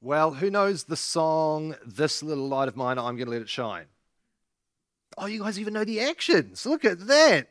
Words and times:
Well, 0.00 0.34
who 0.34 0.50
knows 0.50 0.84
the 0.84 0.96
song 0.96 1.74
This 1.84 2.22
Little 2.22 2.48
Light 2.48 2.68
of 2.68 2.76
Mine, 2.76 2.98
I'm 2.98 3.16
to 3.16 3.24
Let 3.24 3.42
It 3.42 3.48
Shine? 3.48 3.86
Oh, 5.18 5.26
you 5.26 5.42
guys 5.42 5.58
even 5.58 5.74
know 5.74 5.84
the 5.84 6.00
actions. 6.00 6.66
Look 6.66 6.84
at 6.84 7.06
that. 7.06 7.48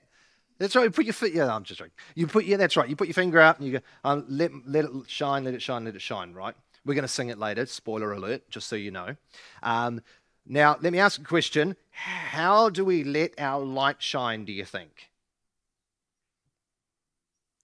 That's 0.57 0.75
right. 0.75 0.83
You 0.83 0.91
put 0.91 1.05
your 1.05 1.13
foot. 1.13 1.33
Yeah, 1.33 1.53
I'm 1.53 1.63
just 1.63 1.79
joking. 1.79 1.91
You 2.13 2.27
put. 2.27 2.45
Yeah, 2.45 2.57
that's 2.57 2.77
right. 2.77 2.87
You 2.87 2.95
put 2.95 3.07
your 3.07 3.13
finger 3.13 3.39
out 3.39 3.57
and 3.57 3.67
you 3.67 3.73
go. 3.73 3.79
Um, 4.03 4.25
let 4.29 4.51
let 4.65 4.85
it 4.85 4.91
shine. 5.07 5.43
Let 5.43 5.53
it 5.53 5.61
shine. 5.61 5.83
Let 5.83 5.95
it 5.95 6.01
shine. 6.01 6.33
Right. 6.33 6.55
We're 6.85 6.93
going 6.93 7.01
to 7.01 7.09
sing 7.09 7.29
it 7.29 7.39
later. 7.39 7.65
Spoiler 7.65 8.13
alert. 8.13 8.49
Just 8.49 8.67
so 8.67 8.75
you 8.75 8.91
know. 8.91 9.15
Um, 9.63 10.01
now, 10.45 10.77
let 10.79 10.93
me 10.93 10.99
ask 10.99 11.19
a 11.19 11.23
question. 11.23 11.75
How 11.91 12.69
do 12.69 12.85
we 12.85 13.03
let 13.03 13.33
our 13.39 13.65
light 13.65 14.01
shine? 14.01 14.45
Do 14.45 14.53
you 14.53 14.63
think? 14.63 15.09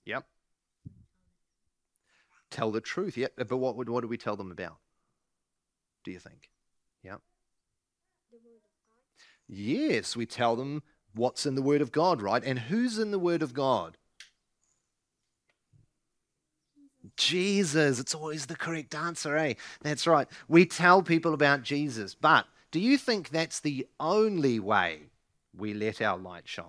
Yep. 0.05 0.25
Tell 2.51 2.69
the 2.69 2.81
truth. 2.81 3.17
Yep. 3.17 3.33
But 3.37 3.57
what 3.57 3.75
would 3.77 3.89
what 3.89 4.01
do 4.01 4.07
we 4.07 4.17
tell 4.17 4.35
them 4.35 4.51
about? 4.51 4.77
Do 6.03 6.11
you 6.11 6.19
think? 6.19 6.49
Yeah. 7.03 7.17
Yes, 9.47 10.15
we 10.15 10.25
tell 10.25 10.55
them 10.55 10.83
what's 11.13 11.45
in 11.45 11.55
the 11.55 11.61
Word 11.61 11.81
of 11.81 11.91
God, 11.91 12.21
right? 12.21 12.43
And 12.43 12.59
who's 12.59 12.99
in 12.99 13.11
the 13.11 13.19
Word 13.19 13.41
of 13.41 13.53
God? 13.53 13.97
Jesus. 17.17 17.99
It's 17.99 18.15
always 18.15 18.45
the 18.45 18.55
correct 18.55 18.95
answer, 18.95 19.35
eh? 19.35 19.55
That's 19.81 20.05
right. 20.07 20.27
We 20.47 20.65
tell 20.65 21.01
people 21.01 21.33
about 21.33 21.63
Jesus. 21.63 22.15
But 22.15 22.45
do 22.71 22.79
you 22.79 22.97
think 22.97 23.29
that's 23.29 23.59
the 23.59 23.87
only 23.99 24.59
way 24.59 25.01
we 25.55 25.73
let 25.73 26.01
our 26.01 26.17
light 26.17 26.47
shine? 26.47 26.65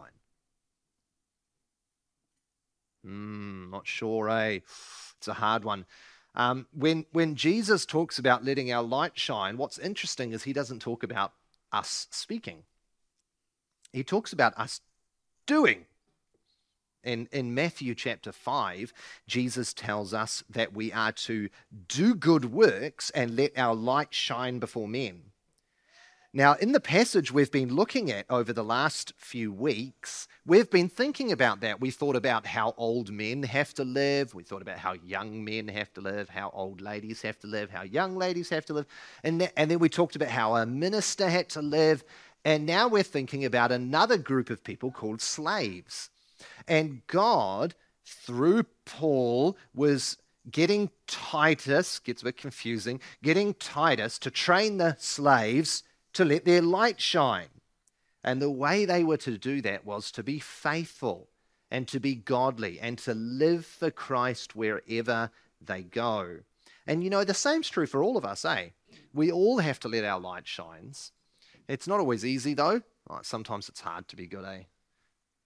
Hmm, 3.05 3.71
not 3.71 3.87
sure, 3.87 4.29
eh? 4.31 4.61
It's 5.23 5.29
a 5.29 5.35
hard 5.35 5.65
one. 5.65 5.87
Um, 6.35 6.67
when, 6.73 7.07
when 7.13 7.35
Jesus 7.35 7.87
talks 7.87 8.19
about 8.19 8.45
letting 8.45 8.73
our 8.73 8.83
light 8.83 9.19
shine, 9.19 9.57
what's 9.57 9.79
interesting 9.79 10.33
is 10.33 10.43
he 10.45 10.53
doesn't 10.53 10.81
talk 10.81 11.03
about 11.03 11.33
us 11.73 12.07
speaking 12.11 12.65
he 13.93 14.03
talks 14.03 14.33
about 14.33 14.59
us 14.59 14.81
doing. 15.47 15.87
In, 17.05 17.29
in 17.33 17.53
Matthew 17.53 17.95
chapter 17.95 18.31
5, 18.31 18.93
Jesus 19.27 19.75
tells 19.75 20.15
us 20.15 20.45
that 20.49 20.73
we 20.73 20.93
are 20.93 21.13
to 21.13 21.49
do 21.89 22.15
good 22.15 22.53
works 22.53 23.11
and 23.11 23.37
let 23.37 23.59
our 23.59 23.75
light 23.75 24.15
shine 24.15 24.61
before 24.61 24.87
men. 24.87 25.32
Now, 26.35 26.55
in 26.55 26.73
the 26.73 26.81
passage 26.81 27.31
we've 27.31 27.51
been 27.51 27.75
looking 27.75 28.11
at 28.11 28.25
over 28.31 28.55
the 28.55 28.65
last 28.65 29.13
few 29.19 29.53
weeks, 29.53 30.29
we've 30.47 30.71
been 30.71 30.89
thinking 30.89 31.31
about 31.31 31.61
that. 31.61 31.79
We 31.79 31.91
thought 31.91 32.17
about 32.17 32.47
how 32.47 32.73
old 32.79 33.13
men 33.13 33.43
have 33.43 33.75
to 33.75 33.85
live. 33.85 34.35
We 34.35 34.43
thought 34.43 34.63
about 34.63 34.79
how 34.79 34.95
young 34.95 35.45
men 35.45 35.69
have 35.69 35.93
to 35.93 36.01
live, 36.01 36.31
how 36.31 36.51
old 36.55 36.81
ladies 36.81 37.21
have 37.21 37.39
to 37.41 37.47
live, 37.47 37.71
how 37.71 37.83
young 37.83 38.17
ladies 38.17 38.49
have 38.49 38.65
to 38.67 38.73
live. 38.73 38.87
And, 39.23 39.43
that, 39.43 39.53
and 39.59 39.71
then 39.71 39.79
we 39.79 39.91
talked 39.91 40.17
about 40.17 40.31
how 40.31 40.57
a 40.57 40.65
minister 40.65 41.29
had 41.29 41.51
to 41.51 41.61
live 41.61 42.03
and 42.45 42.67
now 42.67 42.89
we're 42.89 43.03
thinking 43.03 43.45
about 43.45 43.71
another 43.71 44.17
group 44.17 44.51
of 44.51 44.65
people 44.65 44.91
called 44.91 45.21
slaves. 45.21 46.11
And 46.67 47.07
God, 47.07 47.75
through 48.05 48.65
Paul, 48.85 49.57
was 49.75 50.19
getting 50.51 50.91
Titus, 51.07 52.01
gets 52.01 52.23
a 52.23 52.25
bit 52.25 52.37
confusing, 52.37 53.01
getting 53.23 53.55
Titus 53.55 54.19
to 54.21 54.31
train 54.31 54.79
the 54.79 54.97
slaves 54.99 55.85
to 56.15 56.25
let 56.25 56.45
their 56.45 56.63
light 56.63 57.01
shine. 57.01 57.49
And 58.25 58.41
the 58.41 58.51
way 58.51 58.85
they 58.85 59.03
were 59.03 59.17
to 59.19 59.37
do 59.37 59.61
that 59.63 59.85
was 59.85 60.13
to 60.13 60.23
be 60.23 60.39
faithful 60.39 61.29
and 61.71 61.89
to 61.89 61.99
be 61.99 62.15
godly 62.15 62.79
and 62.79 62.99
to 62.99 63.15
live 63.15 63.67
for 63.67 63.91
Christ 63.91 64.55
wherever 64.55 65.31
they 65.61 65.83
go. 65.83 66.41
And 66.87 67.03
you 67.03 67.11
know, 67.11 67.25
the 67.25 67.35
same's 67.35 67.69
true 67.69 67.87
for 67.87 68.03
all 68.03 68.17
of 68.17 68.25
us, 68.25 68.45
eh? 68.45 68.71
We 69.13 69.33
all 69.33 69.59
have 69.59 69.81
to 69.81 69.89
let 69.89 70.05
our 70.05 70.21
light 70.21 70.47
shines. 70.47 71.13
It's 71.69 71.87
not 71.87 72.01
always 72.01 72.25
easy 72.25 72.55
though. 72.55 72.83
sometimes 73.23 73.69
it's 73.69 73.81
hard 73.81 74.09
to 74.09 74.17
be 74.17 74.27
good, 74.27 74.45
eh? 74.45 74.63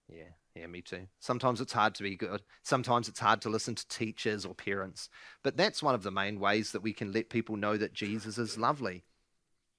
Yeah, 0.09 0.31
yeah, 0.55 0.67
me 0.67 0.83
too. 0.83 1.07
Sometimes 1.21 1.61
it's 1.61 1.73
hard 1.73 1.95
to 1.97 2.03
be 2.03 2.17
good. 2.17 2.43
Sometimes 2.63 3.09
it's 3.09 3.21
hard 3.21 3.41
to 3.43 3.51
listen 3.51 3.75
to 3.75 3.89
teachers 3.89 4.45
or 4.45 4.55
parents. 4.55 5.09
But 5.43 5.57
that's 5.57 5.83
one 5.83 5.95
of 5.95 6.03
the 6.03 6.11
main 6.11 6.41
ways 6.41 6.73
that 6.73 6.83
we 6.83 6.93
can 6.93 7.13
let 7.13 7.31
people 7.31 7.57
know 7.57 7.77
that 7.77 7.93
Jesus 7.93 8.39
is 8.39 8.59
lovely. 8.59 9.05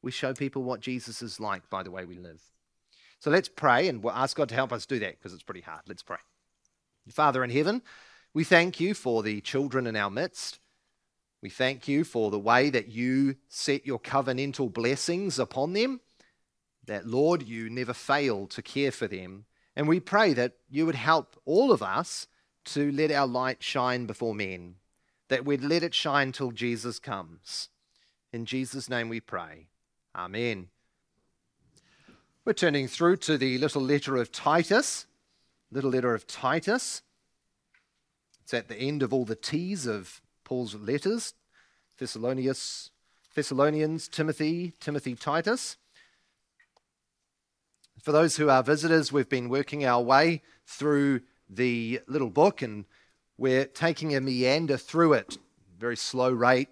We 0.02 0.12
show 0.12 0.34
people 0.34 0.64
what 0.64 0.80
Jesus 0.80 1.22
is 1.22 1.40
like 1.40 1.70
by 1.70 1.84
the 1.84 1.92
way 1.92 2.06
we 2.06 2.18
live. 2.18 2.42
So 3.20 3.32
let's 3.32 3.50
pray 3.50 3.88
and 3.88 4.04
we'll 4.04 4.14
ask 4.14 4.38
God 4.38 4.50
to 4.50 4.56
help 4.56 4.72
us 4.72 4.86
do 4.86 5.00
that 5.00 5.18
because 5.18 5.34
it's 5.34 5.44
pretty 5.44 5.62
hard. 5.62 5.82
Let's 5.88 6.04
pray. 6.04 6.18
Father 7.10 7.44
in 7.44 7.50
heaven, 7.50 7.82
we 8.34 8.44
thank 8.44 8.80
you 8.80 8.94
for 8.94 9.24
the 9.24 9.42
children 9.42 9.88
in 9.88 9.96
our 9.96 10.10
midst. 10.10 10.60
We 11.42 11.50
thank 11.50 11.88
you 11.88 12.04
for 12.04 12.30
the 12.30 12.40
way 12.40 12.70
that 12.70 12.90
you 12.90 13.36
set 13.48 13.86
your 13.86 14.00
covenantal 14.00 14.72
blessings 14.72 15.40
upon 15.40 15.74
them 15.74 16.02
that, 16.86 17.06
Lord, 17.06 17.44
you 17.44 17.70
never 17.70 17.94
fail 17.94 18.48
to 18.48 18.62
care 18.62 18.92
for 18.92 19.08
them. 19.08 19.46
And 19.76 19.88
we 19.88 20.00
pray 20.00 20.34
that 20.34 20.54
you 20.70 20.86
would 20.86 20.96
help 20.96 21.40
all 21.46 21.72
of 21.72 21.84
us 21.84 22.28
to 22.66 22.92
let 22.92 23.12
our 23.12 23.28
light 23.28 23.62
shine 23.62 24.06
before 24.06 24.34
men, 24.34 24.76
that 25.30 25.46
we'd 25.46 25.64
let 25.64 25.84
it 25.84 25.94
shine 25.94 26.32
till 26.32 26.52
Jesus 26.52 27.00
comes. 27.00 27.70
In 28.34 28.46
Jesus' 28.46 28.90
name 28.90 29.10
we 29.10 29.20
pray. 29.20 29.68
Amen. 30.18 30.70
We're 32.44 32.54
turning 32.54 32.88
through 32.88 33.18
to 33.18 33.38
the 33.38 33.60
little 33.60 33.84
letter 33.84 34.18
of 34.18 34.32
Titus. 34.32 35.06
Little 35.72 35.92
letter 35.92 36.16
of 36.16 36.26
Titus. 36.26 37.04
It's 38.42 38.52
at 38.52 38.68
the 38.68 38.78
end 38.78 39.04
of 39.04 39.14
all 39.14 39.26
the 39.26 39.36
T's 39.36 39.86
of 39.86 40.22
Paul's 40.44 40.74
letters 40.74 41.36
Thessalonians, 42.00 42.90
Thessalonians, 43.36 44.08
Timothy, 44.08 44.74
Timothy, 44.80 45.14
Titus. 45.14 45.78
For 48.02 48.12
those 48.12 48.38
who 48.38 48.50
are 48.50 48.64
visitors, 48.64 49.12
we've 49.12 49.30
been 49.30 49.50
working 49.50 49.86
our 49.86 50.02
way 50.02 50.42
through 50.66 51.22
the 51.48 52.02
little 52.08 52.32
book 52.32 52.64
and 52.64 52.86
we're 53.38 53.66
taking 53.66 54.16
a 54.16 54.22
meander 54.22 54.78
through 54.78 55.14
it, 55.14 55.38
very 55.78 55.98
slow 55.98 56.32
rate. 56.32 56.70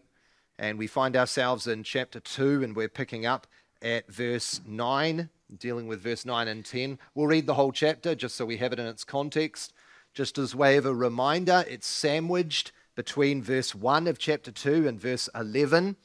And 0.58 0.78
we 0.78 0.88
find 0.88 1.16
ourselves 1.16 1.68
in 1.68 1.84
chapter 1.84 2.20
2 2.20 2.64
and 2.64 2.76
we're 2.76 2.88
picking 2.88 3.26
up 3.26 3.48
at 3.82 4.12
verse 4.12 4.62
9, 4.66 5.30
dealing 5.58 5.88
with 5.88 6.02
verse 6.02 6.26
9 6.26 6.48
and 6.48 6.66
10. 6.66 6.98
We'll 7.14 7.28
read 7.28 7.46
the 7.46 7.56
whole 7.56 7.72
chapter 7.72 8.16
just 8.16 8.36
so 8.36 8.46
we 8.46 8.58
have 8.58 8.74
it 8.74 8.80
in 8.80 8.88
its 8.88 9.04
context. 9.04 9.74
Just 10.14 10.38
as 10.38 10.56
way 10.56 10.78
of 10.78 10.86
a 10.86 10.94
reminder, 10.94 11.66
it's 11.68 11.88
sandwiched 11.88 12.72
between 12.96 13.44
verse 13.44 13.76
1 13.76 14.08
of 14.08 14.18
chapter 14.18 14.52
2 14.52 14.88
and 14.88 15.00
verse 15.00 15.28
11. 15.36 15.98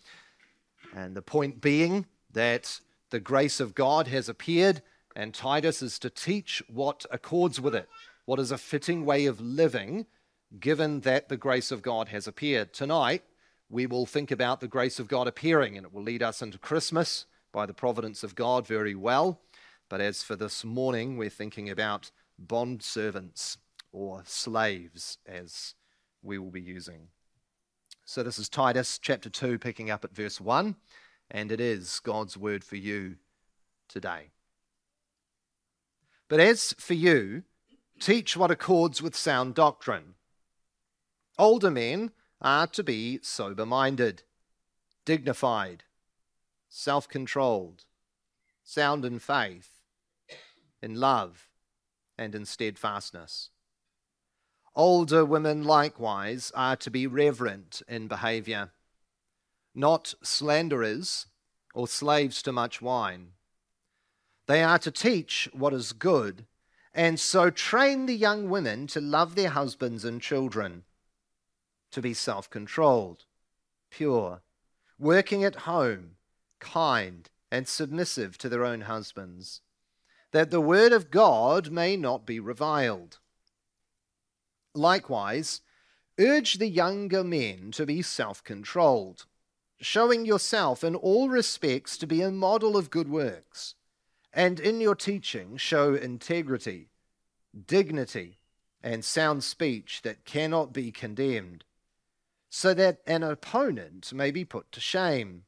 And 0.94 1.14
the 1.14 1.22
point 1.22 1.60
being 1.60 2.06
that 2.32 2.80
the 3.10 3.20
grace 3.20 3.60
of 3.60 3.74
God 3.74 4.08
has 4.08 4.28
appeared 4.28 4.82
and 5.16 5.34
Titus 5.34 5.82
is 5.82 5.98
to 6.00 6.10
teach 6.10 6.62
what 6.68 7.04
accords 7.10 7.60
with 7.60 7.74
it, 7.74 7.88
what 8.24 8.38
is 8.38 8.52
a 8.52 8.58
fitting 8.58 9.04
way 9.04 9.26
of 9.26 9.40
living, 9.40 10.06
given 10.58 11.00
that 11.00 11.28
the 11.28 11.36
grace 11.36 11.70
of 11.70 11.82
God 11.82 12.08
has 12.08 12.26
appeared. 12.26 12.72
Tonight, 12.72 13.22
we 13.70 13.86
will 13.86 14.04
think 14.04 14.32
about 14.32 14.60
the 14.60 14.68
grace 14.68 14.98
of 14.98 15.06
God 15.08 15.28
appearing, 15.28 15.76
and 15.76 15.86
it 15.86 15.94
will 15.94 16.02
lead 16.02 16.22
us 16.24 16.42
into 16.42 16.58
Christmas 16.58 17.24
by 17.52 17.66
the 17.66 17.72
providence 17.72 18.24
of 18.24 18.34
God 18.34 18.66
very 18.66 18.96
well. 18.96 19.40
But 19.88 20.00
as 20.00 20.24
for 20.24 20.34
this 20.34 20.64
morning, 20.64 21.16
we're 21.16 21.30
thinking 21.30 21.70
about 21.70 22.10
bond 22.36 22.82
servants 22.82 23.58
or 23.92 24.22
slaves, 24.24 25.18
as 25.24 25.74
we 26.20 26.36
will 26.36 26.50
be 26.50 26.60
using. 26.60 27.08
So 28.04 28.24
this 28.24 28.40
is 28.40 28.48
Titus 28.48 28.98
chapter 28.98 29.30
2, 29.30 29.58
picking 29.58 29.88
up 29.88 30.04
at 30.04 30.16
verse 30.16 30.40
1, 30.40 30.74
and 31.30 31.52
it 31.52 31.60
is 31.60 32.00
God's 32.00 32.36
word 32.36 32.64
for 32.64 32.76
you 32.76 33.16
today. 33.88 34.30
But 36.28 36.40
as 36.40 36.74
for 36.76 36.94
you, 36.94 37.44
teach 38.00 38.36
what 38.36 38.50
accords 38.50 39.00
with 39.00 39.14
sound 39.14 39.54
doctrine. 39.54 40.14
Older 41.38 41.70
men 41.70 42.10
are 42.40 42.66
to 42.68 42.82
be 42.82 43.18
sober 43.22 43.66
minded, 43.66 44.22
dignified, 45.04 45.84
self 46.68 47.08
controlled, 47.08 47.84
sound 48.62 49.04
in 49.04 49.18
faith, 49.18 49.82
in 50.82 50.94
love, 50.94 51.48
and 52.16 52.34
in 52.34 52.44
steadfastness. 52.44 53.50
Older 54.74 55.24
women 55.24 55.64
likewise 55.64 56.52
are 56.54 56.76
to 56.76 56.90
be 56.90 57.06
reverent 57.06 57.82
in 57.88 58.08
behavior, 58.08 58.70
not 59.74 60.14
slanderers 60.22 61.26
or 61.74 61.88
slaves 61.88 62.42
to 62.42 62.52
much 62.52 62.80
wine 62.80 63.32
they 64.50 64.64
are 64.64 64.80
to 64.80 64.90
teach 64.90 65.48
what 65.52 65.72
is 65.72 65.92
good, 65.92 66.44
and 66.92 67.20
so 67.20 67.50
train 67.50 68.06
the 68.06 68.16
young 68.16 68.50
women 68.50 68.88
to 68.88 69.00
love 69.00 69.36
their 69.36 69.50
husbands 69.50 70.04
and 70.04 70.20
children, 70.20 70.82
to 71.90 72.02
be 72.02 72.14
self 72.14 72.48
controlled, 72.48 73.24
pure, 73.90 74.42
working 74.98 75.44
at 75.44 75.66
home, 75.66 76.16
kind, 76.58 77.28
and 77.50 77.66
submissive 77.66 78.38
to 78.38 78.48
their 78.48 78.64
own 78.64 78.82
husbands, 78.82 79.60
that 80.32 80.50
the 80.50 80.60
word 80.60 80.92
of 80.92 81.10
God 81.10 81.70
may 81.70 81.96
not 81.96 82.26
be 82.26 82.38
reviled. 82.38 83.18
Likewise, 84.74 85.62
urge 86.18 86.58
the 86.58 86.68
younger 86.68 87.24
men 87.24 87.70
to 87.72 87.86
be 87.86 88.02
self 88.02 88.44
controlled 88.44 89.26
showing 89.80 90.26
yourself 90.26 90.84
in 90.84 90.94
all 90.94 91.28
respects 91.28 91.96
to 91.96 92.06
be 92.06 92.20
a 92.20 92.30
model 92.30 92.76
of 92.76 92.90
good 92.90 93.08
works, 93.08 93.74
and 94.32 94.60
in 94.60 94.80
your 94.80 94.94
teaching 94.94 95.56
show 95.56 95.94
integrity, 95.94 96.90
dignity, 97.66 98.38
and 98.82 99.04
sound 99.04 99.42
speech 99.42 100.02
that 100.02 100.24
cannot 100.24 100.72
be 100.72 100.92
condemned, 100.92 101.64
so 102.50 102.74
that 102.74 102.98
an 103.06 103.22
opponent 103.22 104.12
may 104.12 104.32
be 104.32 104.44
put 104.44 104.70
to 104.72 104.80
shame, 104.80 105.44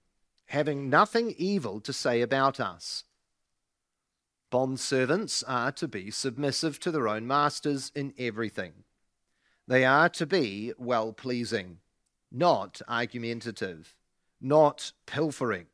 having 0.47 0.89
nothing 0.89 1.35
evil 1.37 1.81
to 1.81 1.93
say 1.93 2.23
about 2.23 2.61
us. 2.61 3.05
Bondservants 4.53 5.43
are 5.49 5.73
to 5.73 5.89
be 5.89 6.11
submissive 6.11 6.79
to 6.79 6.93
their 6.93 7.09
own 7.09 7.27
masters 7.27 7.91
in 7.95 8.15
everything. 8.19 8.85
They 9.67 9.85
are 9.85 10.09
to 10.11 10.27
be 10.27 10.73
well 10.79 11.13
pleasing, 11.13 11.79
not 12.31 12.81
argumentative, 12.89 13.95
not 14.41 14.93
pilfering, 15.07 15.67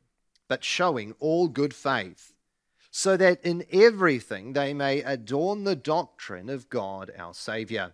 but 0.47 0.63
showing 0.63 1.13
all 1.19 1.47
good 1.47 1.73
faith, 1.73 2.33
so 2.89 3.15
that 3.17 3.39
in 3.43 3.65
everything 3.71 4.53
they 4.53 4.73
may 4.73 5.01
adorn 5.01 5.63
the 5.63 5.75
doctrine 5.75 6.49
of 6.49 6.69
God 6.69 7.11
our 7.17 7.33
Saviour. 7.33 7.93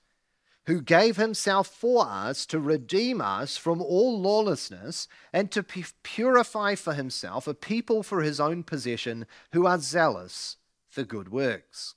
who 0.67 0.81
gave 0.81 1.17
himself 1.17 1.67
for 1.67 2.05
us 2.05 2.45
to 2.45 2.59
redeem 2.59 3.19
us 3.19 3.57
from 3.57 3.81
all 3.81 4.19
lawlessness 4.19 5.07
and 5.33 5.51
to 5.51 5.63
purify 6.03 6.75
for 6.75 6.93
himself 6.93 7.47
a 7.47 7.53
people 7.53 8.03
for 8.03 8.21
his 8.21 8.39
own 8.39 8.63
possession 8.63 9.25
who 9.53 9.65
are 9.65 9.79
zealous 9.79 10.57
for 10.87 11.03
good 11.03 11.29
works. 11.29 11.95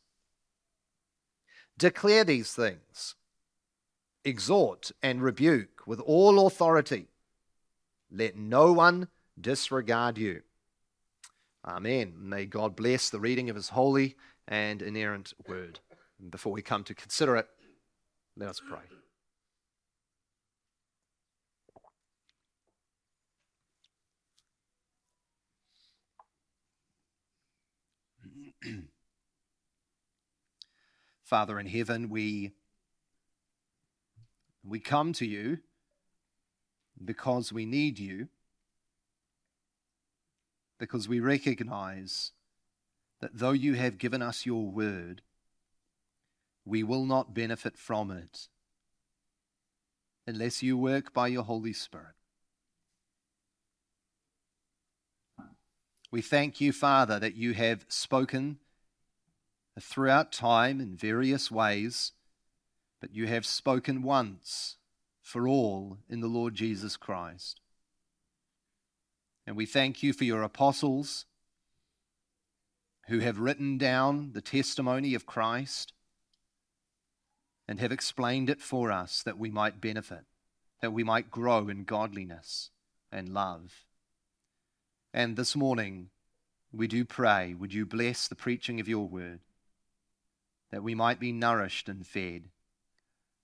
Declare 1.77 2.25
these 2.25 2.55
things, 2.55 3.17
exhort 4.25 4.93
and 5.03 5.23
rebuke 5.23 5.87
with 5.87 6.01
all 6.01 6.47
authority. 6.47 7.09
Let 8.11 8.37
no 8.37 8.73
one 8.73 9.09
disregard 9.39 10.17
you. 10.17 10.43
Amen. 11.67 12.15
May 12.17 12.47
God 12.47 12.77
bless 12.77 13.11
the 13.11 13.19
reading 13.19 13.51
of 13.51 13.57
his 13.57 13.71
holy 13.71 14.17
and 14.47 14.81
inerrant 14.81 15.33
word. 15.49 15.81
And 16.21 16.31
before 16.31 16.53
we 16.53 16.63
come 16.63 16.85
to 16.85 16.95
consider 16.95 17.37
it, 17.37 17.49
let 18.37 18.49
us 18.49 18.61
pray. 18.61 18.81
Father 31.23 31.61
in 31.61 31.67
heaven, 31.67 32.09
we, 32.09 32.53
we 34.65 34.81
come 34.81 35.13
to 35.15 35.27
you 35.27 35.59
because 37.05 37.53
we 37.53 37.67
need 37.67 37.99
you, 37.99 38.29
because 40.79 41.09
we 41.09 41.21
recognize 41.21 42.33
that 43.21 43.31
though 43.33 43.53
you 43.53 43.75
have 43.75 43.99
given 43.99 44.23
us 44.23 44.45
your 44.45 44.67
word, 44.67 45.23
we 46.65 46.83
will 46.83 47.05
not 47.05 47.35
benefit 47.35 47.77
from 47.77 48.11
it 48.11 48.49
unless 50.27 50.63
you 50.63 50.77
work 50.77 51.13
by 51.13 51.29
your 51.29 51.45
Holy 51.45 51.73
Spirit. 51.73 52.15
We 56.11 56.23
thank 56.23 56.61
you, 56.61 56.73
Father, 56.73 57.19
that 57.19 57.35
you 57.35 57.55
have 57.55 57.85
spoken 57.89 58.59
throughout 59.81 60.33
time 60.33 60.81
in 60.81 60.97
various 60.97 61.51
ways, 61.51 62.13
but 63.01 63.13
you 63.13 63.27
have 63.27 63.45
spoken 63.45 64.03
once 64.03 64.77
for 65.21 65.49
all 65.49 65.99
in 66.09 66.21
the 66.21 66.29
Lord 66.29 66.55
Jesus 66.55 66.97
Christ. 66.97 67.61
And 69.47 69.57
we 69.57 69.67
thank 69.67 70.03
you 70.03 70.13
for 70.13 70.25
your 70.25 70.43
apostles 70.43 71.27
who 73.09 73.19
have 73.19 73.39
written 73.39 73.77
down 73.77 74.33
the 74.33 74.41
testimony 74.41 75.15
of 75.15 75.27
Christ 75.27 75.93
and 77.67 77.81
have 77.81 77.93
explained 77.93 78.51
it 78.51 78.61
for 78.61 78.93
us 78.93 79.23
that 79.23 79.39
we 79.39 79.51
might 79.51 79.81
benefit, 79.81 80.25
that 80.81 80.93
we 80.93 81.05
might 81.05 81.31
grow 81.31 81.69
in 81.69 81.85
godliness 81.85 82.71
and 83.11 83.29
love. 83.29 83.85
And 85.13 85.37
this 85.37 85.55
morning, 85.57 86.11
we 86.73 86.87
do 86.87 87.05
pray, 87.05 87.55
would 87.55 87.73
you 87.73 87.87
bless 87.87 88.29
the 88.29 88.35
preaching 88.35 88.81
of 88.81 88.89
your 88.89 89.07
word? 89.07 89.41
that 90.75 90.83
we 90.83 90.93
might 90.93 91.21
be 91.21 91.31
nourished 91.31 91.89
and 91.89 92.05
fed, 92.05 92.49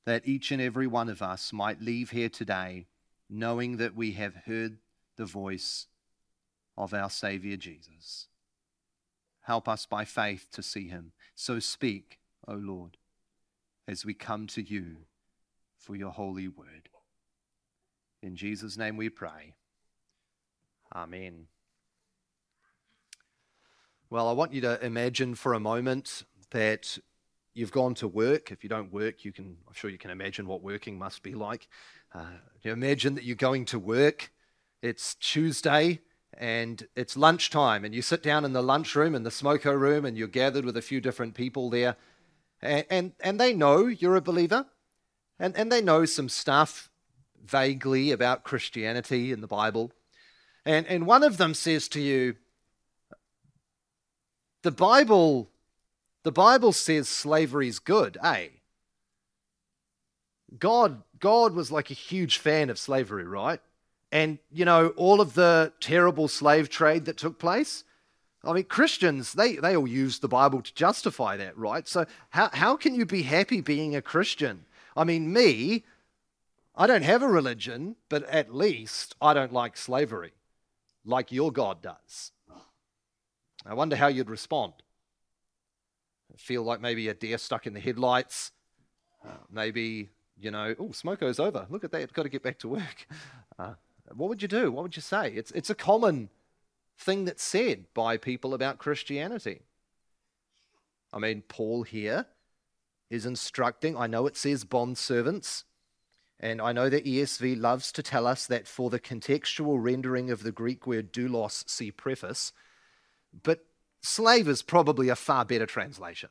that 0.05 0.27
each 0.27 0.51
and 0.51 0.61
every 0.61 0.89
one 0.89 1.09
of 1.09 1.23
us 1.23 1.53
might 1.53 1.81
leave 1.81 2.11
here 2.11 2.29
today 2.29 2.87
knowing 3.29 3.77
that 3.77 3.95
we 3.95 4.11
have 4.11 4.35
heard 4.47 4.79
the 5.17 5.25
voice 5.25 5.87
of 6.77 6.93
our 6.93 7.09
Savior 7.09 7.57
Jesus. 7.57 8.27
Help 9.43 9.69
us 9.69 9.87
by 9.87 10.05
faith 10.05 10.49
to 10.51 10.61
see 10.61 10.89
him. 10.89 11.13
So 11.37 11.61
speak, 11.61 12.19
O 12.49 12.55
Lord, 12.55 12.97
as 13.91 14.05
we 14.05 14.15
come 14.15 14.47
to 14.47 14.63
you 14.63 14.99
for 15.77 15.97
your 15.97 16.13
holy 16.13 16.47
word. 16.47 16.89
In 18.23 18.37
Jesus' 18.37 18.79
name 18.79 18.97
we 18.97 19.09
pray. 19.09 19.55
Amen. 20.95 21.47
Well, 24.09 24.29
I 24.29 24.33
want 24.33 24.53
you 24.53 24.61
to 24.61 24.85
imagine 24.85 25.35
for 25.35 25.55
a 25.55 25.61
moment 25.61 26.23
that 26.51 26.99
you've 27.53 27.73
gone 27.73 27.95
to 27.95 28.07
work. 28.07 28.53
If 28.53 28.63
you 28.63 28.71
don't 28.71 28.93
work, 28.93 29.25
you 29.25 29.33
can, 29.33 29.57
I'm 29.67 29.75
sure 29.75 29.91
you 29.91 29.99
can 29.99 30.11
imagine 30.11 30.47
what 30.47 30.63
working 30.63 30.97
must 30.97 31.25
be 31.25 31.35
like. 31.35 31.67
Uh, 32.15 32.39
imagine 32.63 33.17
that 33.17 33.25
you're 33.25 33.35
going 33.35 33.65
to 33.67 33.79
work. 33.81 34.31
It's 34.83 35.17
Tuesday 35.17 35.99
and 36.39 36.87
it's 36.95 37.17
lunchtime, 37.17 37.85
and 37.85 37.93
you 37.93 38.03
sit 38.03 38.23
down 38.23 38.45
in 38.45 38.53
the 38.53 38.63
lunchroom 38.63 39.17
in 39.17 39.25
the 39.25 39.31
smoko 39.31 39.79
room, 39.79 40.05
and 40.05 40.17
you're 40.17 40.29
gathered 40.29 40.65
with 40.65 40.77
a 40.77 40.83
few 40.83 41.01
different 41.01 41.35
people 41.35 41.69
there, 41.69 41.97
and, 42.63 42.85
and, 42.91 43.13
and 43.21 43.41
they 43.41 43.53
know 43.53 43.87
you're 43.87 44.17
a 44.17 44.21
believer, 44.21 44.67
and, 45.39 45.57
and 45.57 45.71
they 45.71 45.81
know 45.81 46.05
some 46.05 46.29
stuff 46.29 46.91
vaguely 47.45 48.11
about 48.11 48.45
Christianity 48.45 49.33
in 49.33 49.41
the 49.41 49.47
Bible. 49.47 49.93
And, 50.65 50.87
and 50.87 51.07
one 51.07 51.23
of 51.23 51.37
them 51.37 51.55
says 51.55 51.89
to 51.89 52.01
you, 52.01 52.37
The 54.63 54.71
Bible 54.71 55.51
the 56.23 56.33
Bible 56.33 56.73
says 56.73 57.09
slavery's 57.09 57.79
good, 57.79 58.19
eh? 58.23 58.49
God, 60.59 61.03
God 61.19 61.55
was 61.55 61.73
like 61.73 61.91
a 61.91 61.95
huge 61.95 62.39
fan 62.39 62.69
of 62.69 62.79
slavery, 62.79 63.25
right? 63.25 63.61
And, 64.13 64.39
you 64.51 64.65
know, 64.65 64.89
all 64.97 65.21
of 65.21 65.35
the 65.35 65.73
terrible 65.81 66.29
slave 66.29 66.69
trade 66.69 67.07
that 67.07 67.17
took 67.17 67.39
place. 67.39 67.85
I 68.43 68.53
mean, 68.53 68.65
Christians, 68.65 69.35
they, 69.35 69.57
they 69.57 69.77
all 69.77 69.87
use 69.87 70.19
the 70.19 70.29
Bible 70.29 70.63
to 70.63 70.75
justify 70.75 71.37
that, 71.37 71.57
right? 71.59 71.87
So, 71.87 72.07
how, 72.31 72.49
how 72.53 72.77
can 72.77 72.95
you 72.95 73.05
be 73.05 73.23
happy 73.23 73.61
being 73.61 73.95
a 73.95 74.03
Christian? 74.03 74.65
I 74.97 75.05
mean, 75.05 75.33
me, 75.33 75.85
I 76.75 76.87
don't 76.87 77.03
have 77.03 77.23
a 77.23 77.29
religion, 77.29 77.97
but 78.09 78.25
at 78.25 78.55
least 78.55 79.15
I 79.21 79.35
don't 79.35 79.53
like 79.53 79.77
slavery 79.77 80.33
like 81.05 81.33
your 81.33 81.53
God 81.53 81.83
does. 81.83 82.33
I 83.67 83.75
wonder 83.75 83.97
how 83.97 84.07
you'd 84.07 84.31
respond 84.31 84.73
feel 86.41 86.63
like 86.63 86.81
maybe 86.81 87.09
a 87.09 87.15
deer 87.15 87.39
stuck 87.39 87.67
in 87.67 87.75
the 87.75 87.81
headlights. 87.81 88.53
Uh, 89.25 89.33
maybe, 89.51 90.09
you 90.41 90.51
know, 90.51 90.75
oh, 90.79 90.89
smoko's 90.89 91.39
over. 91.39 91.67
Look 91.69 91.85
at 91.85 91.93
that. 91.93 92.13
Got 92.13 92.23
to 92.23 92.29
get 92.29 92.43
back 92.43 92.59
to 92.61 92.69
work. 92.69 93.07
Uh, 93.59 93.75
what 94.15 94.31
would 94.31 94.41
you 94.41 94.49
do? 94.49 94.73
What 94.73 94.85
would 94.85 94.97
you 94.97 95.03
say? 95.03 95.33
It's, 95.33 95.51
it's 95.51 95.69
a 95.69 95.75
common 95.75 96.31
thing 97.01 97.25
that's 97.25 97.43
said 97.43 97.87
by 97.95 98.17
people 98.17 98.55
about 98.55 98.79
Christianity. 98.79 99.63
I 101.13 101.19
mean, 101.19 101.43
Paul 101.49 101.83
here 101.83 102.27
is 103.09 103.27
instructing, 103.27 103.97
I 103.97 104.07
know 104.07 104.27
it 104.27 104.37
says 104.37 104.65
bond 104.65 104.99
servants, 104.99 105.65
and 106.39 106.61
I 106.61 106.73
know 106.73 106.89
that 106.89 107.05
ESV 107.05 107.61
loves 107.61 107.91
to 107.93 108.03
tell 108.03 108.27
us 108.27 108.47
that 108.47 108.69
for 108.69 108.89
the 108.89 109.01
contextual 109.01 109.83
rendering 109.83 110.31
of 110.31 110.43
the 110.43 110.53
Greek 110.53 110.87
word 110.87 111.13
doulos, 111.13 111.69
see 111.69 111.91
preface, 111.91 112.53
but 113.43 113.65
Slave 114.03 114.49
is 114.49 114.63
probably 114.63 115.09
a 115.09 115.17
far 115.17 115.45
better 115.45 115.67
translation. 115.67 116.31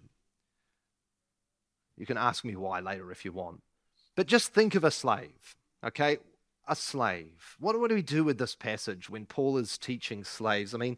You 1.98 2.06
can 2.06 2.18
ask 2.18 2.44
me 2.44 2.56
why 2.56 2.80
later 2.80 3.12
if 3.12 3.26
you 3.26 3.32
want. 3.32 3.62
But 4.16 4.28
just 4.28 4.54
think 4.54 4.74
of 4.76 4.84
a 4.84 4.92
slave, 4.92 5.56
okay? 5.84 6.18
A 6.70 6.76
slave. 6.76 7.58
What, 7.60 7.78
what 7.80 7.90
do 7.90 7.96
we 7.96 8.02
do 8.02 8.24
with 8.24 8.38
this 8.38 8.56
passage 8.56 9.10
when 9.10 9.26
Paul 9.26 9.58
is 9.58 9.78
teaching 9.78 10.24
slaves? 10.24 10.74
I 10.74 10.78
mean, 10.78 10.98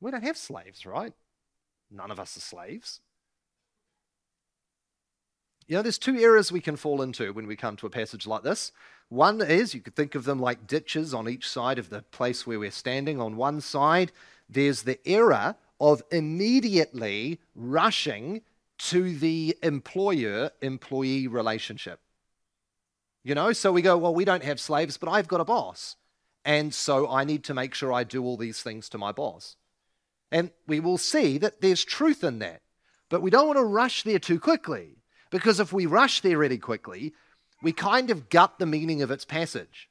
we 0.00 0.10
don't 0.12 0.22
have 0.22 0.36
slaves, 0.36 0.86
right? 0.86 1.12
none 1.94 2.10
of 2.10 2.20
us 2.20 2.36
are 2.36 2.40
slaves. 2.40 3.00
You 5.66 5.76
know, 5.76 5.82
there's 5.82 5.98
two 5.98 6.18
errors 6.18 6.52
we 6.52 6.60
can 6.60 6.76
fall 6.76 7.00
into 7.00 7.32
when 7.32 7.46
we 7.46 7.56
come 7.56 7.76
to 7.76 7.86
a 7.86 7.90
passage 7.90 8.26
like 8.26 8.42
this. 8.42 8.72
One 9.08 9.40
is 9.40 9.74
you 9.74 9.80
could 9.80 9.96
think 9.96 10.14
of 10.14 10.24
them 10.24 10.38
like 10.38 10.66
ditches 10.66 11.14
on 11.14 11.28
each 11.28 11.48
side 11.48 11.78
of 11.78 11.88
the 11.88 12.02
place 12.02 12.46
where 12.46 12.58
we're 12.58 12.70
standing. 12.70 13.20
On 13.20 13.36
one 13.36 13.60
side, 13.60 14.12
there's 14.48 14.82
the 14.82 14.98
error 15.06 15.56
of 15.80 16.02
immediately 16.10 17.40
rushing 17.54 18.42
to 18.76 19.16
the 19.16 19.56
employer 19.62 20.50
employee 20.60 21.28
relationship. 21.28 22.00
You 23.24 23.34
know, 23.34 23.52
so 23.52 23.72
we 23.72 23.82
go, 23.82 23.96
well, 23.96 24.14
we 24.14 24.26
don't 24.26 24.44
have 24.44 24.60
slaves, 24.60 24.98
but 24.98 25.08
I've 25.08 25.28
got 25.28 25.40
a 25.40 25.44
boss. 25.44 25.96
And 26.44 26.74
so 26.74 27.10
I 27.10 27.24
need 27.24 27.42
to 27.44 27.54
make 27.54 27.74
sure 27.74 27.90
I 27.90 28.04
do 28.04 28.22
all 28.22 28.36
these 28.36 28.62
things 28.62 28.90
to 28.90 28.98
my 28.98 29.12
boss. 29.12 29.56
And 30.30 30.50
we 30.66 30.78
will 30.78 30.98
see 30.98 31.38
that 31.38 31.62
there's 31.62 31.84
truth 31.84 32.22
in 32.22 32.38
that. 32.40 32.60
But 33.08 33.22
we 33.22 33.30
don't 33.30 33.46
want 33.46 33.58
to 33.58 33.64
rush 33.64 34.02
there 34.02 34.18
too 34.18 34.38
quickly, 34.38 34.98
because 35.30 35.58
if 35.58 35.72
we 35.72 35.86
rush 35.86 36.20
there 36.20 36.36
really 36.36 36.58
quickly, 36.58 37.14
we 37.62 37.72
kind 37.72 38.10
of 38.10 38.28
gut 38.28 38.58
the 38.58 38.66
meaning 38.66 39.00
of 39.00 39.10
its 39.10 39.24
passage. 39.24 39.88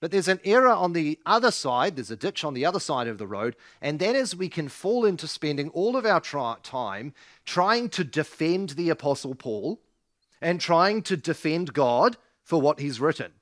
But 0.00 0.10
there's 0.10 0.28
an 0.28 0.40
error 0.44 0.72
on 0.72 0.92
the 0.92 1.18
other 1.26 1.50
side, 1.50 1.96
there's 1.96 2.10
a 2.10 2.16
ditch 2.16 2.44
on 2.44 2.54
the 2.54 2.66
other 2.66 2.80
side 2.80 3.08
of 3.08 3.18
the 3.18 3.26
road, 3.26 3.56
and 3.80 3.98
that 4.00 4.14
is 4.14 4.34
we 4.34 4.48
can 4.48 4.68
fall 4.68 5.04
into 5.04 5.26
spending 5.26 5.70
all 5.70 5.96
of 5.96 6.04
our 6.04 6.20
tri- 6.20 6.56
time 6.62 7.14
trying 7.44 7.88
to 7.90 8.04
defend 8.04 8.70
the 8.70 8.90
Apostle 8.90 9.34
Paul 9.34 9.80
and 10.42 10.60
trying 10.60 11.02
to 11.02 11.16
defend 11.16 11.72
God 11.72 12.16
for 12.42 12.60
what 12.60 12.80
he's 12.80 13.00
written. 13.00 13.32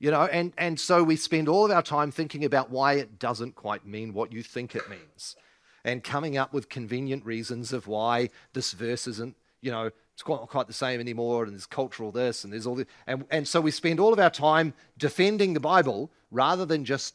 You 0.00 0.10
know, 0.10 0.22
and, 0.22 0.52
and 0.58 0.80
so 0.80 1.04
we 1.04 1.16
spend 1.16 1.48
all 1.48 1.64
of 1.64 1.70
our 1.70 1.82
time 1.82 2.10
thinking 2.10 2.44
about 2.44 2.70
why 2.70 2.94
it 2.94 3.18
doesn't 3.18 3.54
quite 3.54 3.86
mean 3.86 4.12
what 4.12 4.32
you 4.32 4.42
think 4.42 4.74
it 4.74 4.88
means 4.90 5.36
and 5.84 6.02
coming 6.02 6.36
up 6.36 6.52
with 6.52 6.68
convenient 6.68 7.24
reasons 7.24 7.72
of 7.72 7.86
why 7.86 8.30
this 8.54 8.72
verse 8.72 9.06
isn't, 9.06 9.36
you 9.60 9.70
know, 9.70 9.90
it's 10.14 10.22
quite, 10.22 10.40
quite 10.40 10.66
the 10.66 10.72
same 10.72 11.00
anymore 11.00 11.44
and 11.44 11.52
there's 11.52 11.66
cultural 11.66 12.10
this 12.10 12.44
and 12.44 12.52
there's 12.52 12.66
all 12.66 12.74
this. 12.74 12.86
And, 13.06 13.24
and 13.30 13.46
so 13.46 13.60
we 13.60 13.70
spend 13.70 14.00
all 14.00 14.12
of 14.12 14.18
our 14.18 14.30
time 14.30 14.74
defending 14.98 15.54
the 15.54 15.60
Bible 15.60 16.10
rather 16.30 16.64
than 16.64 16.84
just 16.84 17.14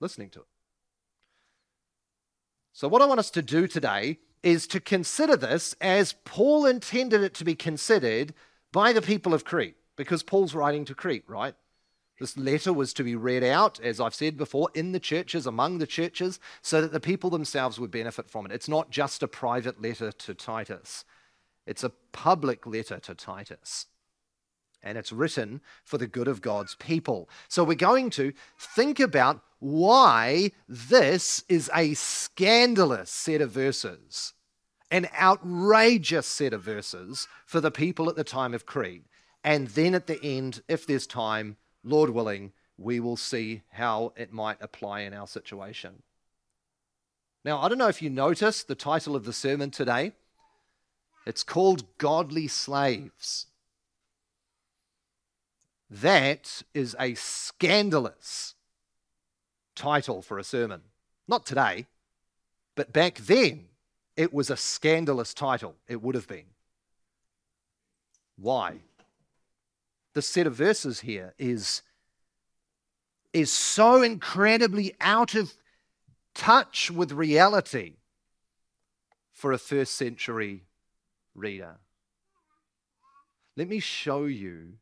listening 0.00 0.30
to 0.30 0.40
it. 0.40 0.46
So, 2.72 2.88
what 2.88 3.02
I 3.02 3.06
want 3.06 3.20
us 3.20 3.30
to 3.32 3.42
do 3.42 3.66
today 3.66 4.18
is 4.42 4.66
to 4.68 4.80
consider 4.80 5.36
this 5.36 5.74
as 5.80 6.14
Paul 6.24 6.66
intended 6.66 7.22
it 7.22 7.34
to 7.34 7.44
be 7.44 7.54
considered 7.54 8.34
by 8.72 8.92
the 8.92 9.02
people 9.02 9.34
of 9.34 9.44
Crete, 9.44 9.76
because 9.96 10.22
Paul's 10.22 10.54
writing 10.54 10.84
to 10.86 10.94
Crete, 10.94 11.24
right? 11.28 11.54
This 12.18 12.36
letter 12.36 12.72
was 12.72 12.92
to 12.94 13.02
be 13.02 13.16
read 13.16 13.42
out, 13.42 13.80
as 13.80 14.00
I've 14.00 14.14
said 14.14 14.36
before, 14.36 14.68
in 14.74 14.92
the 14.92 15.00
churches, 15.00 15.46
among 15.46 15.78
the 15.78 15.86
churches, 15.86 16.38
so 16.60 16.80
that 16.80 16.92
the 16.92 17.00
people 17.00 17.30
themselves 17.30 17.80
would 17.80 17.90
benefit 17.90 18.30
from 18.30 18.46
it. 18.46 18.52
It's 18.52 18.68
not 18.68 18.90
just 18.90 19.22
a 19.22 19.28
private 19.28 19.82
letter 19.82 20.12
to 20.12 20.34
Titus, 20.34 21.04
it's 21.66 21.84
a 21.84 21.92
public 22.12 22.66
letter 22.66 22.98
to 23.00 23.14
Titus. 23.14 23.86
And 24.82 24.98
it's 24.98 25.12
written 25.12 25.60
for 25.84 25.98
the 25.98 26.06
good 26.06 26.28
of 26.28 26.40
God's 26.40 26.74
people. 26.74 27.28
So 27.48 27.62
we're 27.62 27.74
going 27.74 28.10
to 28.10 28.32
think 28.58 28.98
about 28.98 29.42
why 29.60 30.50
this 30.68 31.44
is 31.48 31.70
a 31.74 31.94
scandalous 31.94 33.10
set 33.10 33.40
of 33.40 33.52
verses, 33.52 34.32
an 34.90 35.08
outrageous 35.18 36.26
set 36.26 36.52
of 36.52 36.62
verses 36.62 37.28
for 37.46 37.60
the 37.60 37.70
people 37.70 38.08
at 38.08 38.16
the 38.16 38.24
time 38.24 38.54
of 38.54 38.66
Crete. 38.66 39.04
And 39.44 39.68
then 39.68 39.94
at 39.94 40.08
the 40.08 40.22
end, 40.24 40.62
if 40.68 40.86
there's 40.86 41.06
time, 41.06 41.56
Lord 41.84 42.10
willing, 42.10 42.52
we 42.76 42.98
will 42.98 43.16
see 43.16 43.62
how 43.70 44.12
it 44.16 44.32
might 44.32 44.58
apply 44.60 45.00
in 45.00 45.14
our 45.14 45.26
situation. 45.26 46.02
Now, 47.44 47.60
I 47.60 47.68
don't 47.68 47.78
know 47.78 47.88
if 47.88 48.02
you 48.02 48.10
noticed 48.10 48.68
the 48.68 48.74
title 48.74 49.16
of 49.16 49.24
the 49.24 49.32
sermon 49.32 49.70
today. 49.70 50.12
It's 51.26 51.42
called 51.42 51.98
Godly 51.98 52.48
Slaves. 52.48 53.46
That 55.92 56.62
is 56.72 56.96
a 56.98 57.12
scandalous 57.14 58.54
title 59.76 60.22
for 60.22 60.38
a 60.38 60.44
sermon. 60.44 60.80
Not 61.28 61.44
today, 61.44 61.86
but 62.74 62.94
back 62.94 63.18
then, 63.18 63.66
it 64.16 64.32
was 64.32 64.48
a 64.48 64.56
scandalous 64.56 65.34
title. 65.34 65.74
It 65.86 66.00
would 66.00 66.14
have 66.14 66.26
been. 66.26 66.46
Why? 68.38 68.76
The 70.14 70.22
set 70.22 70.46
of 70.46 70.54
verses 70.54 71.00
here 71.00 71.34
is, 71.38 71.82
is 73.34 73.52
so 73.52 74.00
incredibly 74.00 74.94
out 74.98 75.34
of 75.34 75.52
touch 76.34 76.90
with 76.90 77.12
reality 77.12 77.96
for 79.30 79.52
a 79.52 79.58
first 79.58 79.94
century 79.94 80.62
reader. 81.34 81.76
Let 83.58 83.68
me 83.68 83.78
show 83.78 84.24
you, 84.24 84.78